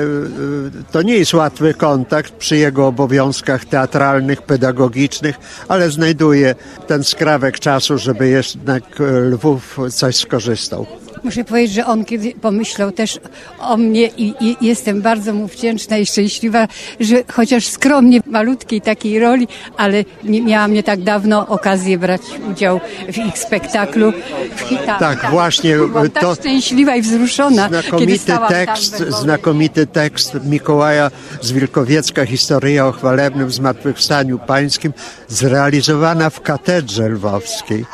to 0.93 1.03
nie 1.03 1.17
jest 1.17 1.35
łatwy 1.35 1.75
kontakt 1.75 2.33
przy 2.33 2.57
jego 2.57 2.87
obowiązkach 2.87 3.65
teatralnych, 3.65 4.43
pedagogicznych, 4.43 5.37
ale 5.69 5.91
znajduje 5.91 6.55
ten 6.87 7.05
skrawek 7.05 7.59
czasu, 7.59 7.99
żeby 7.99 8.29
jednak 8.29 8.85
Lwów 9.31 9.79
coś 9.91 10.17
skorzystał. 10.17 10.87
Muszę 11.25 11.45
powiedzieć, 11.45 11.75
że 11.75 11.87
on 11.87 12.05
kiedy 12.05 12.33
pomyślał 12.33 12.93
też 12.93 13.21
o 13.59 13.77
mnie 13.77 14.07
i, 14.07 14.35
i 14.41 14.57
jestem 14.61 15.03
bardzo 15.03 15.35
mu 15.35 15.47
wdzięczna 15.47 15.99
i 15.99 16.07
szczęśliwa, 16.07 16.69
że 17.01 17.17
chociaż 17.33 17.67
skromnie 17.67 18.23
w 18.23 18.27
malutkiej 18.27 18.81
takiej 18.81 19.19
roli, 19.19 19.49
ale 19.77 20.05
nie 20.25 20.43
miałam 20.43 20.73
nie 20.73 20.83
tak 20.83 21.01
dawno 21.03 21.47
okazję 21.49 21.99
brać 21.99 22.21
udział 22.51 22.81
w 23.13 23.19
ich 23.19 23.39
spektaklu 23.39 24.13
w 24.57 24.61
hitach. 24.61 24.99
Tak, 24.99 25.31
właśnie, 25.31 25.77
Byłam 25.77 26.11
tak 26.11 26.23
to- 26.23 26.35
szczęśliwa 26.35 26.97
i 26.97 27.03
wzruszona, 27.03 27.71
kiedy 27.99 28.19
stałam 28.19 28.49
tekst, 28.49 28.99
tam 28.99 29.13
znakomity 29.13 29.87
tekst 29.87 30.37
Mikołaja 30.45 31.11
z 31.41 31.53
Wilkowiecka, 31.53 32.27
historia 32.27 32.87
o 32.87 32.93
chwalebnym 32.93 33.51
zmartwychwstaniu 33.51 34.39
pańskim, 34.39 34.93
zrealizowana 35.29 36.31
w 36.31 36.41
katedrze 36.41 37.09
lwowskiej. 37.09 37.85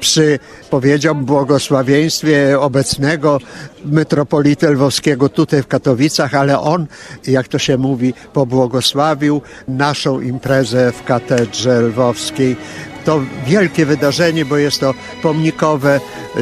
Przy, 0.00 0.38
powiedziałbym, 0.70 1.24
błogosławieństwie 1.24 2.60
obecnego 2.60 3.38
metropolity 3.84 4.70
lwowskiego 4.70 5.28
tutaj 5.28 5.62
w 5.62 5.66
Katowicach, 5.66 6.34
ale 6.34 6.60
on, 6.60 6.86
jak 7.26 7.48
to 7.48 7.58
się 7.58 7.78
mówi, 7.78 8.14
pobłogosławił 8.32 9.42
naszą 9.68 10.20
imprezę 10.20 10.92
w 10.92 11.04
katedrze 11.04 11.80
lwowskiej. 11.80 12.56
To 13.04 13.20
wielkie 13.46 13.86
wydarzenie, 13.86 14.44
bo 14.44 14.56
jest 14.56 14.80
to 14.80 14.94
pomnikowe 15.22 16.00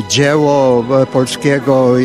dzieło 0.08 0.84
polskiego 1.12 2.00
e, 2.00 2.02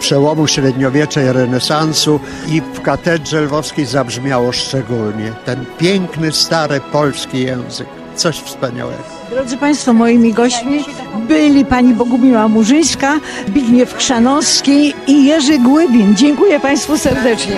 przełomu 0.00 0.46
średniowiecza 0.46 1.22
i 1.22 1.32
renesansu 1.32 2.20
i 2.48 2.60
w 2.60 2.80
katedrze 2.80 3.40
lwowskiej 3.40 3.86
zabrzmiało 3.86 4.52
szczególnie 4.52 5.32
ten 5.44 5.64
piękny, 5.78 6.32
stary 6.32 6.80
polski 6.92 7.40
język. 7.40 8.03
Coś 8.16 8.36
wspaniałego. 8.36 9.02
Drodzy 9.30 9.56
Państwo, 9.56 9.92
moimi 9.92 10.32
gośćmi 10.32 10.84
byli 11.28 11.64
pani 11.64 11.94
Bogumiła 11.94 12.48
Murzyńska, 12.48 13.20
Zbigniew 13.48 13.94
Chrzanowski 13.94 14.94
i 15.06 15.24
Jerzy 15.24 15.58
Głybin. 15.58 16.16
Dziękuję 16.16 16.60
Państwu 16.60 16.98
serdecznie. 16.98 17.56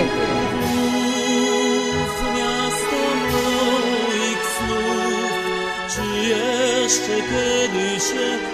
Czy 5.88 6.28
jeszcze 6.28 7.16
kiedy 7.16 8.00
się 8.00 8.45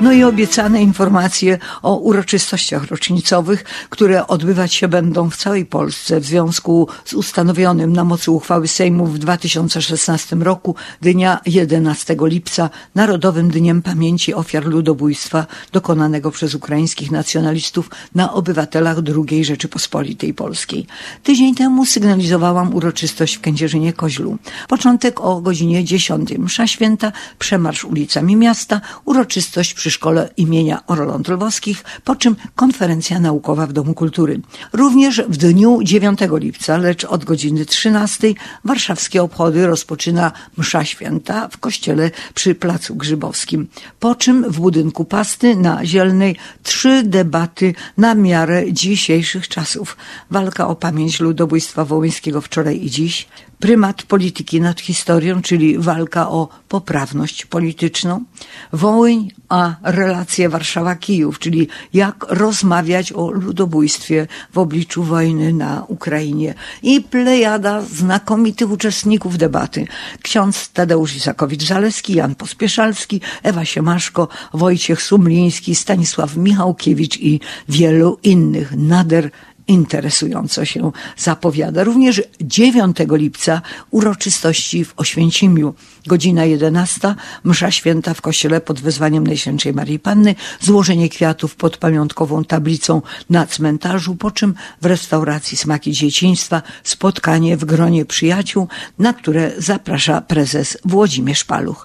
No 0.00 0.12
i 0.12 0.24
obiecane 0.24 0.82
informacje 0.82 1.58
o 1.82 1.96
uroczystościach 1.96 2.86
rocznicowych, 2.86 3.64
które 3.90 4.26
odbywać 4.26 4.74
się 4.74 4.88
będą 4.88 5.30
w 5.30 5.36
całej 5.36 5.66
Polsce 5.66 6.20
w 6.20 6.24
związku 6.24 6.88
z 7.04 7.12
ustanowionym 7.12 7.92
na 7.92 8.04
mocy 8.04 8.30
uchwały 8.30 8.68
Sejmu 8.68 9.06
w 9.06 9.18
2016 9.18 10.36
roku 10.36 10.74
dnia 11.00 11.40
11 11.46 12.16
lipca 12.20 12.70
Narodowym 12.94 13.50
Dniem 13.50 13.82
Pamięci 13.82 14.34
Ofiar 14.34 14.66
Ludobójstwa 14.66 15.46
dokonanego 15.72 16.30
przez 16.30 16.54
ukraińskich 16.54 17.10
nacjonalistów 17.10 17.90
na 18.14 18.32
obywatelach 18.32 18.96
II 19.30 19.44
Rzeczypospolitej 19.44 20.34
Polskiej. 20.34 20.86
Tydzień 21.22 21.54
temu 21.54 21.86
sygnalizowałam 21.86 22.74
uroczystość 22.74 23.36
w 23.36 23.40
Kędzierzynie 23.40 23.92
Koźlu. 23.92 24.38
Początek 24.68 25.20
o 25.20 25.40
godzinie 25.40 25.84
10. 25.84 26.38
Msza 26.38 26.66
święta, 26.66 27.12
przemarsz 27.38 27.84
ulicami 27.84 28.36
miasta, 28.36 28.80
uroczystość 29.04 29.74
przy 29.74 29.87
szkole 29.90 30.30
imienia 30.36 30.86
Orląt 30.86 31.28
Lwowskich, 31.28 31.84
po 32.04 32.16
czym 32.16 32.36
konferencja 32.54 33.20
naukowa 33.20 33.66
w 33.66 33.72
Domu 33.72 33.94
Kultury. 33.94 34.40
Również 34.72 35.22
w 35.28 35.36
dniu 35.36 35.80
9 35.82 36.18
lipca, 36.32 36.76
lecz 36.76 37.04
od 37.04 37.24
godziny 37.24 37.66
13 37.66 38.34
warszawskie 38.64 39.22
obchody 39.22 39.66
rozpoczyna 39.66 40.32
msza 40.56 40.84
święta 40.84 41.48
w 41.48 41.58
kościele 41.58 42.10
przy 42.34 42.54
Placu 42.54 42.94
Grzybowskim. 42.94 43.68
Po 44.00 44.14
czym 44.14 44.50
w 44.50 44.60
budynku 44.60 45.04
Pasty 45.04 45.56
na 45.56 45.86
Zielnej 45.86 46.36
trzy 46.62 47.02
debaty 47.02 47.74
na 47.96 48.14
miarę 48.14 48.72
dzisiejszych 48.72 49.48
czasów. 49.48 49.96
Walka 50.30 50.68
o 50.68 50.76
pamięć 50.76 51.20
ludobójstwa 51.20 51.84
wołyńskiego 51.84 52.40
wczoraj 52.40 52.84
i 52.84 52.90
dziś, 52.90 53.28
prymat 53.58 54.02
polityki 54.02 54.60
nad 54.60 54.80
historią, 54.80 55.42
czyli 55.42 55.78
walka 55.78 56.30
o 56.30 56.48
poprawność 56.68 57.46
polityczną, 57.46 58.24
Wołyń 58.72 59.30
a 59.48 59.74
relacje 59.82 60.48
Warszawa-Kijów, 60.48 61.38
czyli 61.38 61.68
jak 61.92 62.26
rozmawiać 62.28 63.12
o 63.12 63.30
ludobójstwie 63.30 64.26
w 64.52 64.58
obliczu 64.58 65.02
wojny 65.02 65.52
na 65.52 65.84
Ukrainie. 65.88 66.54
I 66.82 67.00
plejada 67.00 67.82
znakomitych 67.82 68.70
uczestników 68.70 69.38
debaty. 69.38 69.86
Ksiądz 70.22 70.68
Tadeusz 70.68 71.16
Isakowicz-Zaleski, 71.16 72.14
Jan 72.14 72.34
Pospieszalski, 72.34 73.20
Ewa 73.42 73.64
Siemaszko, 73.64 74.28
Wojciech 74.54 75.02
Sumliński, 75.02 75.74
Stanisław 75.74 76.36
Michałkiewicz 76.36 77.16
i 77.20 77.40
wielu 77.68 78.18
innych 78.22 78.76
nader 78.76 79.30
interesująco 79.68 80.64
się 80.64 80.92
zapowiada. 81.16 81.84
Również 81.84 82.22
9 82.40 82.96
lipca 83.10 83.62
uroczystości 83.90 84.84
w 84.84 84.92
Oświęcimiu. 84.96 85.74
Godzina 86.06 86.44
11, 86.44 87.14
msza 87.44 87.70
święta 87.70 88.14
w 88.14 88.20
kościele 88.20 88.60
pod 88.60 88.80
wezwaniem 88.80 89.26
Najświętszej 89.26 89.72
Marii 89.72 89.98
Panny, 89.98 90.34
złożenie 90.60 91.08
kwiatów 91.08 91.56
pod 91.56 91.76
pamiątkową 91.76 92.44
tablicą 92.44 93.02
na 93.30 93.46
cmentarzu, 93.46 94.16
po 94.16 94.30
czym 94.30 94.54
w 94.82 94.86
restauracji 94.86 95.56
Smaki 95.56 95.92
Dzieciństwa 95.92 96.62
spotkanie 96.84 97.56
w 97.56 97.64
gronie 97.64 98.04
przyjaciół, 98.04 98.68
na 98.98 99.12
które 99.12 99.52
zaprasza 99.58 100.20
prezes 100.20 100.78
Włodzimierz 100.84 101.44
Paluch. 101.44 101.84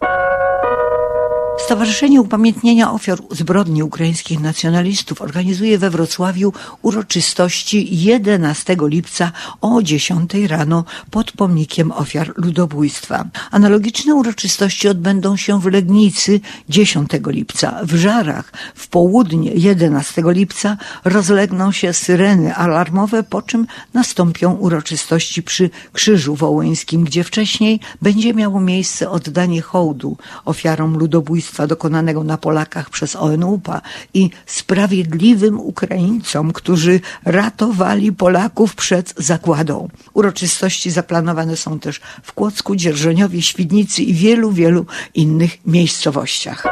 Stowarzyszenie 1.57 2.21
Upamiętnienia 2.21 2.91
Ofiar 2.91 3.19
Zbrodni 3.31 3.83
Ukraińskich 3.83 4.39
Nacjonalistów 4.39 5.21
organizuje 5.21 5.77
we 5.77 5.89
Wrocławiu 5.89 6.53
uroczystości 6.81 7.87
11 8.03 8.77
lipca 8.81 9.31
o 9.61 9.81
10 9.83 10.33
rano 10.47 10.85
pod 11.11 11.31
pomnikiem 11.31 11.91
ofiar 11.91 12.33
ludobójstwa. 12.35 13.25
Analogiczne 13.51 14.15
uroczystości 14.15 14.87
odbędą 14.87 15.37
się 15.37 15.61
w 15.61 15.65
Legnicy 15.65 16.39
10 16.69 17.09
lipca. 17.27 17.79
W 17.83 17.95
Żarach 17.95 18.51
w 18.75 18.87
południe 18.87 19.51
11 19.53 20.23
lipca 20.25 20.77
rozlegną 21.03 21.71
się 21.71 21.93
syreny 21.93 22.55
alarmowe, 22.55 23.23
po 23.23 23.41
czym 23.41 23.67
nastąpią 23.93 24.53
uroczystości 24.53 25.43
przy 25.43 25.69
Krzyżu 25.93 26.35
Wołyńskim, 26.35 27.03
gdzie 27.03 27.23
wcześniej 27.23 27.79
będzie 28.01 28.33
miało 28.33 28.59
miejsce 28.59 29.09
oddanie 29.09 29.61
hołdu 29.61 30.17
ofiarom 30.45 30.97
ludobójstwa 30.97 31.42
dokonanego 31.67 32.23
na 32.23 32.37
Polakach 32.37 32.89
przez 32.89 33.15
ONUPA 33.15 33.81
i 34.13 34.29
sprawiedliwym 34.45 35.59
Ukraińcom, 35.59 36.53
którzy 36.53 36.99
ratowali 37.25 38.13
Polaków 38.13 38.75
przed 38.75 39.13
zagładą. 39.17 39.87
Uroczystości 40.13 40.91
zaplanowane 40.91 41.57
są 41.57 41.79
też 41.79 42.01
w 42.23 42.33
Kłodzku, 42.33 42.75
Dzierżoniowie, 42.75 43.41
Świdnicy 43.41 44.03
i 44.03 44.13
wielu, 44.13 44.51
wielu 44.51 44.85
innych 45.13 45.57
miejscowościach. 45.65 46.63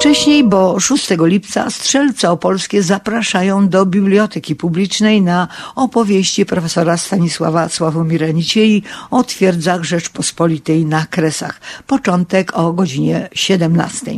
Wcześniej, 0.00 0.44
bo 0.44 0.80
6 0.80 1.08
lipca 1.18 1.70
Strzelce 1.70 2.30
Opolskie 2.30 2.82
zapraszają 2.82 3.68
do 3.68 3.86
Biblioteki 3.86 4.56
Publicznej 4.56 5.22
na 5.22 5.48
opowieści 5.74 6.46
profesora 6.46 6.96
Stanisława 6.96 7.68
Sławomira 7.68 8.26
Niciei 8.26 8.82
o 9.10 9.24
twierdzach 9.24 9.84
Rzeczpospolitej 9.84 10.84
na 10.84 11.06
Kresach. 11.06 11.60
Początek 11.86 12.56
o 12.56 12.72
godzinie 12.72 13.28
17. 13.34 14.12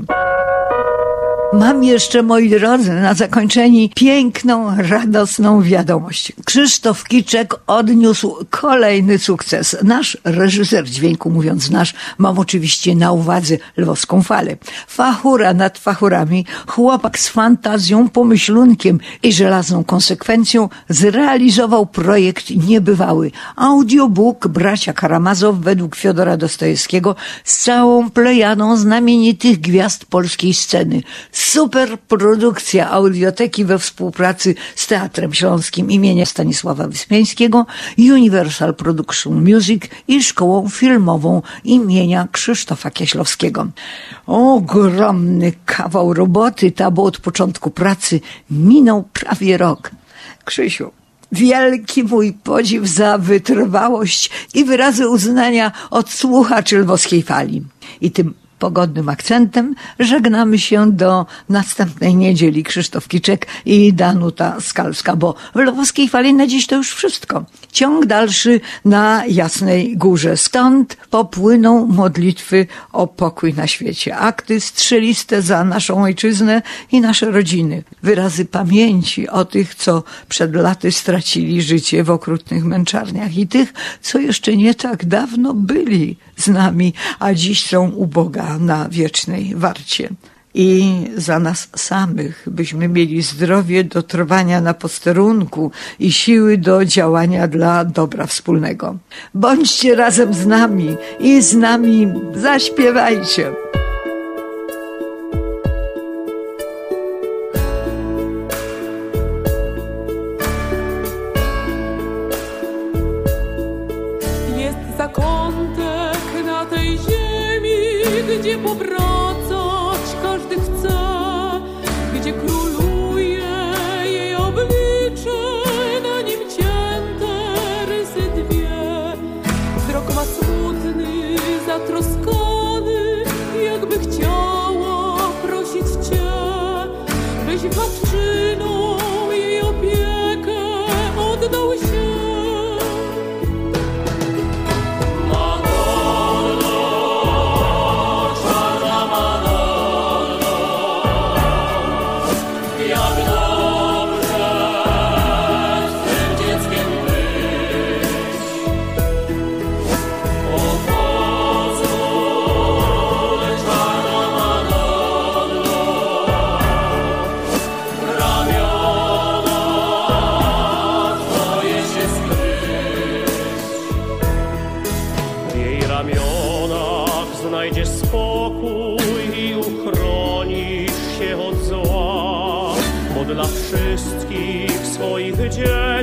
Mam 1.53 1.85
jeszcze, 1.85 2.23
moi 2.23 2.51
drodzy, 2.51 2.93
na 2.93 3.15
zakończenie 3.15 3.89
piękną, 3.89 4.77
radosną 4.77 5.63
wiadomość. 5.63 6.33
Krzysztof 6.45 7.05
Kiczek 7.05 7.55
odniósł 7.67 8.37
kolejny 8.51 9.19
sukces. 9.19 9.77
Nasz 9.83 10.19
reżyser 10.25 10.85
dźwięku, 10.85 11.31
mówiąc 11.31 11.71
nasz, 11.71 11.95
mam 12.19 12.39
oczywiście 12.39 12.97
na 12.97 13.13
uwadze 13.13 13.57
lwowską 13.77 14.23
falę. 14.23 14.57
Fachura 14.89 15.55
nad 15.55 15.79
fachurami, 15.79 16.47
chłopak 16.67 17.19
z 17.19 17.29
fantazją, 17.29 18.09
pomyślunkiem 18.09 19.01
i 19.23 19.33
żelazną 19.33 19.85
konsekwencją 19.85 20.69
zrealizował 20.89 21.87
projekt 21.87 22.51
niebywały. 22.69 23.31
Audiobook 23.57 24.49
bracia 24.49 24.93
Karamazow 24.93 25.57
według 25.57 25.97
Fiodora 25.97 26.37
Dostojewskiego 26.37 27.17
z 27.45 27.59
całą 27.59 28.11
plejadą 28.11 28.77
znamienitych 28.77 29.61
gwiazd 29.61 30.05
polskiej 30.05 30.55
sceny 30.55 31.03
super 31.43 31.99
produkcja 31.99 32.91
audioteki 32.91 33.65
we 33.65 33.79
współpracy 33.79 34.55
z 34.77 34.87
Teatrem 34.87 35.35
Śląskim 35.35 35.91
imienia 35.91 36.27
Stanisława 36.27 36.89
Wyspiańskiego, 36.89 37.67
Universal 37.99 38.75
Production 38.75 39.53
Music 39.53 39.83
i 40.09 40.23
Szkołą 40.23 40.69
Filmową 40.69 41.43
imienia 41.65 42.29
Krzysztofa 42.33 42.91
Kieślowskiego. 42.91 43.67
Ogromny 44.27 45.53
kawał 45.67 46.15
roboty, 46.15 46.73
ta, 46.73 46.91
bo 46.91 47.03
od 47.05 47.19
początku 47.19 47.71
pracy 47.71 48.21
minął 48.51 49.03
prawie 49.13 49.57
rok. 49.57 49.91
Krzysiu, 50.45 50.91
wielki 51.33 52.05
mój 52.05 52.33
podziw 52.33 52.87
za 52.87 53.19
wytrwałość 53.19 54.31
i 54.55 54.65
wyrazy 54.65 55.09
uznania 55.09 55.73
od 55.91 56.11
słuchaczy 56.11 56.79
lwowskiej 56.79 57.23
fali. 57.23 57.63
I 58.01 58.11
tym 58.11 58.42
pogodnym 58.63 59.09
akcentem 59.09 59.75
żegnamy 59.99 60.59
się 60.59 60.93
do 60.93 61.27
następnej 61.49 62.15
niedzieli. 62.15 62.65
Krzysztof 62.65 63.09
Kiczek 63.09 63.47
i 63.67 63.93
Danuta 63.93 64.61
Skalska, 64.61 65.17
bo 65.17 65.35
w 65.55 65.59
Lwowskiej 65.59 66.09
Fali 66.09 66.35
na 66.35 66.47
dziś 66.47 66.67
to 66.67 66.77
już 66.77 66.95
wszystko. 66.95 67.45
Ciąg 67.73 68.07
dalszy 68.07 68.61
na 68.85 69.25
Jasnej 69.29 69.97
Górze. 69.97 70.37
Stąd 70.37 70.97
popłyną 71.11 71.87
modlitwy 71.87 72.67
o 72.93 73.07
pokój 73.07 73.55
na 73.55 73.67
świecie. 73.67 74.17
Akty 74.17 74.61
strzeliste 74.61 75.43
za 75.43 75.65
naszą 75.65 76.03
ojczyznę 76.03 76.63
i 76.93 77.01
nasze 77.01 77.31
rodziny. 77.31 77.83
Wyrazy 78.03 78.45
pamięci 78.45 79.29
o 79.29 79.45
tych, 79.45 79.75
co 79.75 80.03
przed 80.29 80.55
laty 80.55 80.93
stracili 80.93 81.63
życie 81.63 82.05
w 82.05 82.11
okrutnych 82.11 82.65
męczarniach 82.65 83.37
i 83.37 83.47
tych, 83.47 83.73
co 84.03 84.19
jeszcze 84.19 84.57
nie 84.57 84.75
tak 84.75 85.05
dawno 85.05 85.55
byli 85.55 86.17
z 86.37 86.49
nami, 86.49 86.95
a 87.19 87.35
dziś 87.35 87.67
są 87.67 87.91
u 87.91 88.07
Boga 88.07 88.59
na 88.59 88.89
wiecznej 88.89 89.55
warcie. 89.57 90.09
I 90.55 90.95
za 91.17 91.39
nas 91.39 91.69
samych, 91.77 92.47
byśmy 92.51 92.89
mieli 92.89 93.23
zdrowie 93.23 93.85
do 93.85 94.03
trwania 94.03 94.61
na 94.61 94.75
posterunku 94.75 95.71
i 95.99 96.13
siły 96.13 96.59
do 96.59 96.85
działania 96.85 97.49
dla 97.49 97.85
dobra 97.85 98.27
wspólnego. 98.27 98.97
Bądźcie 99.35 99.95
razem 99.95 100.35
z 100.35 100.47
nami 100.47 100.97
i 101.21 101.43
z 101.43 101.55
nami 101.55 102.13
zaśpiewajcie. 102.35 103.53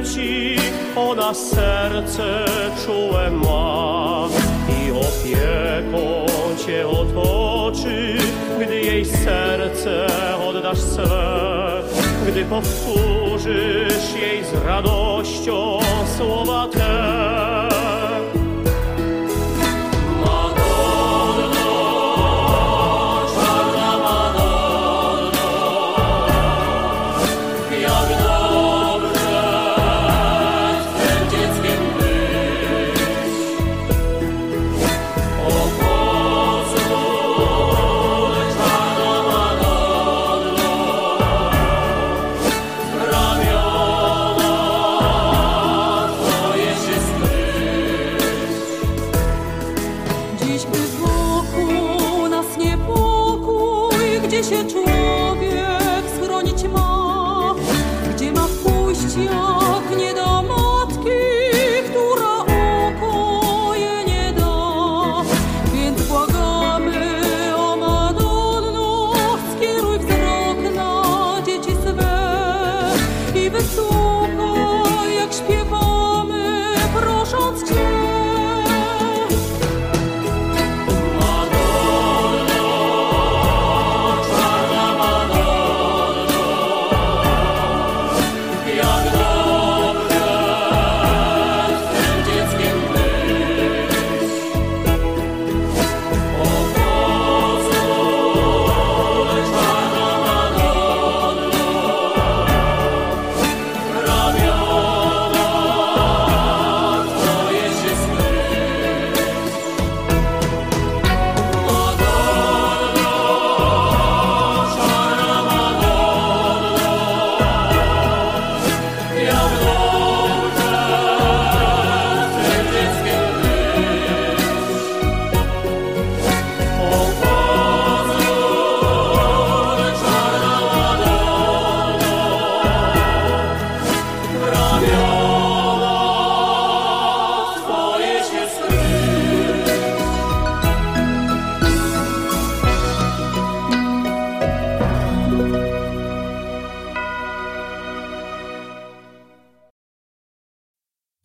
Dzieci 0.02 0.56
ona 0.96 1.34
serce 1.34 2.46
czułe 2.86 3.32
ma 3.32 4.28
i 4.70 4.92
opieką 4.92 6.26
cię 6.66 6.88
otoczy, 6.88 8.18
gdy 8.60 8.82
jej 8.82 9.06
serce 9.06 10.08
oddasz 10.50 10.80
swe, 10.80 11.84
gdy 12.28 12.46
powtórzysz 12.46 14.14
jej 14.22 14.44
z 14.46 14.66
radością 14.66 15.80
słowa 16.18 16.68
te. 16.68 17.09